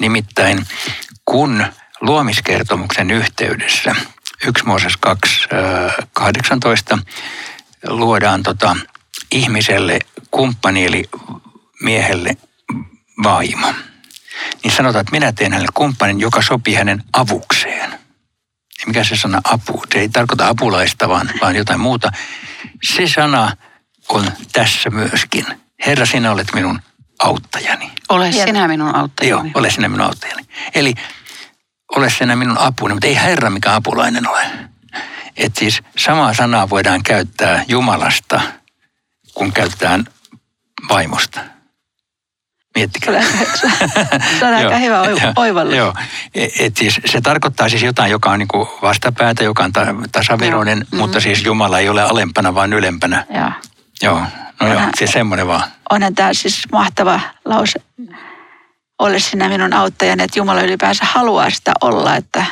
Nimittäin 0.00 0.66
kun 1.24 1.66
luomiskertomuksen 2.00 3.10
yhteydessä 3.10 3.94
1 4.46 4.64
Mooses 4.64 4.96
2, 4.96 5.48
18 6.12 6.98
luodaan 7.86 8.42
tota, 8.42 8.76
ihmiselle 9.32 9.98
kumppani 10.30 10.86
eli 10.86 11.08
miehelle 11.82 12.36
vaimo. 13.22 13.74
Niin 14.64 14.72
sanotaan, 14.72 15.00
että 15.00 15.12
minä 15.12 15.32
teen 15.32 15.52
hänelle 15.52 15.72
kumppanin, 15.74 16.20
joka 16.20 16.42
sopii 16.42 16.74
hänen 16.74 17.04
avukseen. 17.12 17.90
Ja 18.80 18.86
mikä 18.86 19.04
se 19.04 19.16
sana 19.16 19.40
apu? 19.44 19.82
Se 19.92 19.98
ei 19.98 20.08
tarkoita 20.08 20.48
apulaista, 20.48 21.08
vaan, 21.08 21.30
vaan 21.40 21.56
jotain 21.56 21.80
muuta. 21.80 22.12
Se 22.82 23.08
sana 23.08 23.56
on 24.08 24.32
tässä 24.52 24.90
myöskin. 24.90 25.46
Herra, 25.86 26.06
sinä 26.06 26.32
olet 26.32 26.48
minun 26.54 26.80
auttajani. 27.18 27.92
Ole 28.08 28.32
sinä 28.32 28.68
minun 28.68 28.94
auttajani. 28.94 29.30
Joo, 29.30 29.44
ole 29.54 29.70
sinä 29.70 29.88
minun 29.88 30.06
auttajani. 30.06 30.42
Eli 30.74 30.94
ole 31.96 32.10
sinä 32.10 32.36
minun 32.36 32.58
apuni, 32.58 32.94
mutta 32.94 33.06
ei 33.06 33.16
Herra 33.16 33.50
mikä 33.50 33.74
apulainen 33.74 34.28
ole. 34.28 34.42
Että 35.36 35.58
siis 35.58 35.82
samaa 35.96 36.34
sanaa 36.34 36.70
voidaan 36.70 37.02
käyttää 37.02 37.64
Jumalasta, 37.68 38.40
kun 39.34 39.52
käytetään 39.52 40.04
vaimosta. 40.88 41.40
Miettikää. 42.74 43.22
Se 44.38 44.46
on 44.46 44.54
aika 44.58 44.76
hyvä 44.76 45.02
oivallus. 45.36 45.76
Joo, 45.76 45.94
e, 46.34 46.48
et 46.58 46.76
siis 46.76 47.00
se 47.04 47.20
tarkoittaa 47.20 47.68
siis 47.68 47.82
jotain, 47.82 48.10
joka 48.10 48.30
on 48.30 48.38
niin 48.38 48.48
kuin 48.48 48.68
vastapäätä, 48.82 49.44
joka 49.44 49.64
on 49.64 49.72
tasaveroinen, 50.12 50.86
joo. 50.92 51.00
mutta 51.00 51.20
siis 51.20 51.44
Jumala 51.44 51.78
ei 51.78 51.88
ole 51.88 52.02
alempana, 52.02 52.54
vaan 52.54 52.72
ylempänä. 52.72 53.26
Joo. 53.34 53.52
Joo, 54.02 54.22
no 54.60 54.72
joo, 54.72 54.82
siis 54.98 55.10
semmoinen 55.10 55.46
vaan. 55.46 55.62
Onhan 55.90 56.14
tämä 56.14 56.34
siis 56.34 56.62
mahtava 56.72 57.20
lause. 57.44 57.80
Ole 58.98 59.18
sinä 59.18 59.48
minun 59.48 59.72
auttajan, 59.72 60.20
että 60.20 60.38
Jumala 60.38 60.62
ylipäänsä 60.62 61.04
haluaa 61.04 61.50
sitä 61.50 61.72
olla, 61.80 62.16
että 62.16 62.44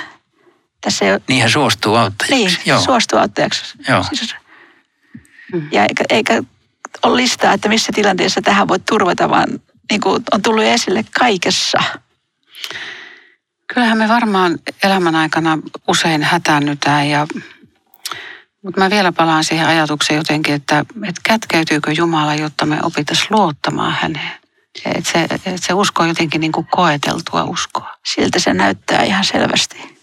tässä 0.81 1.05
ei 1.05 1.13
ole... 1.13 1.21
Niin 1.29 1.41
hän 1.41 1.51
suostuu 1.51 1.95
auttajaksi. 1.95 2.37
Niin, 2.37 2.57
joo. 2.67 2.81
suostuu 2.81 3.19
auttajaksi. 3.19 3.79
Joo. 3.89 4.05
Siis, 4.13 4.35
ja 5.73 5.83
eikä, 5.83 6.05
eikä 6.11 6.43
ole 7.03 7.17
listaa, 7.17 7.53
että 7.53 7.69
missä 7.69 7.93
tilanteessa 7.95 8.43
tähän 8.43 8.69
voit 8.69 8.85
turvata, 8.85 9.31
vaan 9.31 9.49
niin 9.91 10.01
kuin 10.01 10.25
on 10.33 10.43
tullut 10.43 10.65
esille 10.65 11.05
kaikessa. 11.19 11.79
Kyllähän 13.75 13.99
me 13.99 14.09
varmaan 14.09 14.59
elämän 14.83 15.17
aikana 15.17 15.59
usein 15.89 16.23
hätännytään 16.23 17.09
ja 17.09 17.27
mutta 18.65 18.81
mä 18.81 18.91
vielä 18.91 19.13
palaan 19.13 19.45
siihen 19.45 19.67
ajatukseen 19.67 20.19
jotenkin, 20.19 20.55
että, 20.55 20.85
että 21.09 21.21
kätkeytyykö 21.25 21.93
Jumala, 21.93 22.35
jotta 22.35 22.67
me 22.67 22.79
opittaisiin 22.83 23.29
luottamaan 23.31 23.97
häneen. 24.01 24.33
Että 24.85 25.13
se, 25.13 25.23
että 25.23 25.51
se 25.57 25.75
usko 25.75 26.03
on 26.03 26.09
jotenkin 26.09 26.41
niin 26.41 26.53
kuin 26.53 26.67
koeteltua 26.67 27.45
uskoa. 27.45 27.95
Siltä 28.15 28.39
se 28.39 28.55
näyttää 28.55 29.03
ihan 29.03 29.25
selvästi. 29.25 29.99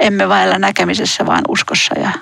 Emme 0.00 0.28
vailla 0.28 0.58
näkemisessä, 0.58 1.26
vaan 1.26 1.42
uskossa 1.48 1.98
ja 1.98 2.12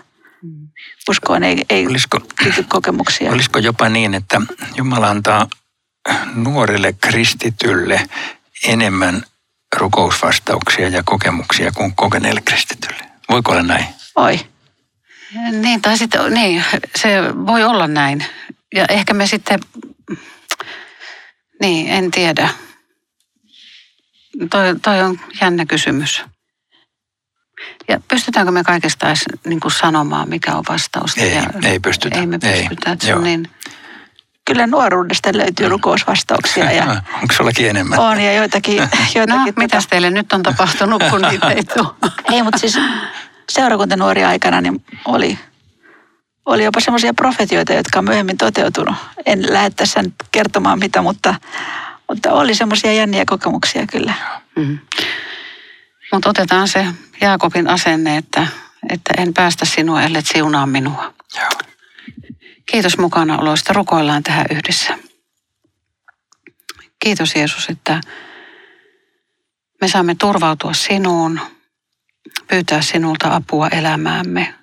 mm. 0.42 0.68
uskoon 1.10 1.42
ei, 1.42 1.64
ei 1.70 1.86
olisiko, 1.86 2.20
kokemuksia. 2.68 3.32
Olisiko 3.32 3.58
jopa 3.58 3.88
niin, 3.88 4.14
että 4.14 4.40
Jumala 4.76 5.10
antaa 5.10 5.46
nuorelle 6.34 6.92
kristitylle 6.92 8.08
enemmän 8.64 9.22
rukousvastauksia 9.76 10.88
ja 10.88 11.02
kokemuksia 11.02 11.72
kuin 11.72 11.94
kokeneelle 11.94 12.40
kristitylle? 12.40 13.04
Voiko 13.28 13.52
olla 13.52 13.62
näin? 13.62 13.86
Voi. 14.16 14.40
Niin, 15.52 15.82
tai 15.82 15.98
sitten, 15.98 16.34
niin, 16.34 16.64
se 16.96 17.08
voi 17.46 17.64
olla 17.64 17.86
näin. 17.86 18.24
Ja 18.74 18.84
ehkä 18.88 19.14
me 19.14 19.26
sitten, 19.26 19.60
niin, 21.60 21.88
en 21.88 22.10
tiedä. 22.10 22.48
Toi, 24.50 24.76
toi 24.82 25.02
on 25.02 25.20
jännä 25.40 25.66
kysymys. 25.66 26.24
Ja 27.88 28.00
pystytäänkö 28.08 28.52
me 28.52 28.64
kaikesta 28.64 29.06
edes 29.06 29.24
niin 29.46 29.60
kuin 29.60 29.72
sanomaan, 29.72 30.28
mikä 30.28 30.54
on 30.54 30.64
vastaus? 30.68 31.18
Ei, 31.18 31.34
ja, 31.34 31.42
ei 31.64 31.80
pystytä. 31.80 32.18
Ei 32.18 32.26
me 32.26 32.38
pystytä. 32.38 32.90
Ei. 32.90 32.92
Että 32.92 33.06
se 33.06 33.14
on 33.14 33.24
niin, 33.24 33.50
kyllä 34.44 34.66
nuoruudesta 34.66 35.30
löytyy 35.32 35.66
mm. 35.66 35.70
rukousvastauksia. 35.70 36.72
Ja 36.72 36.84
Onko 37.22 37.34
sullakin 37.36 37.68
enemmän? 37.68 37.98
On 37.98 38.20
ja 38.20 38.32
joitakin. 38.32 38.76
joitakin 39.14 39.28
no, 39.28 39.36
tota... 39.46 39.60
mitäs 39.60 39.86
teille 39.86 40.10
nyt 40.10 40.32
on 40.32 40.42
tapahtunut, 40.42 41.02
kun 41.10 41.22
niitä 41.22 41.50
ei 41.50 41.64
tule? 41.64 42.12
ei, 42.32 42.42
mutta 42.42 42.58
siis 42.58 42.78
seurakuntanuori 43.48 44.24
aikana 44.24 44.60
niin 44.60 44.84
oli, 45.04 45.38
oli 46.46 46.64
jopa 46.64 46.80
semmoisia 46.80 47.14
profetioita, 47.14 47.72
jotka 47.72 47.98
on 47.98 48.04
myöhemmin 48.04 48.36
toteutunut. 48.36 48.94
En 49.26 49.52
lähde 49.52 49.70
tässä 49.70 50.02
nyt 50.02 50.14
kertomaan 50.32 50.78
mitä, 50.78 51.02
mutta, 51.02 51.34
mutta 52.08 52.32
oli 52.32 52.54
semmoisia 52.54 52.92
jänniä 52.92 53.24
kokemuksia 53.26 53.86
kyllä. 53.86 54.14
Mm. 54.56 54.78
Mutta 56.12 56.28
otetaan 56.28 56.68
se 56.68 56.86
Jaakobin 57.20 57.68
asenne, 57.68 58.16
että, 58.16 58.46
että 58.90 59.14
en 59.16 59.34
päästä 59.34 59.64
sinua, 59.64 60.02
ellei 60.02 60.22
siunaa 60.22 60.66
minua. 60.66 61.14
Joo. 61.36 61.48
Kiitos 62.66 62.98
mukanaoloista. 62.98 63.72
Rukoillaan 63.72 64.22
tähän 64.22 64.46
yhdessä. 64.50 64.98
Kiitos 67.00 67.34
Jeesus, 67.34 67.68
että 67.68 68.00
me 69.80 69.88
saamme 69.88 70.14
turvautua 70.14 70.74
sinuun, 70.74 71.40
pyytää 72.48 72.82
sinulta 72.82 73.34
apua 73.34 73.68
elämäämme. 73.68 74.54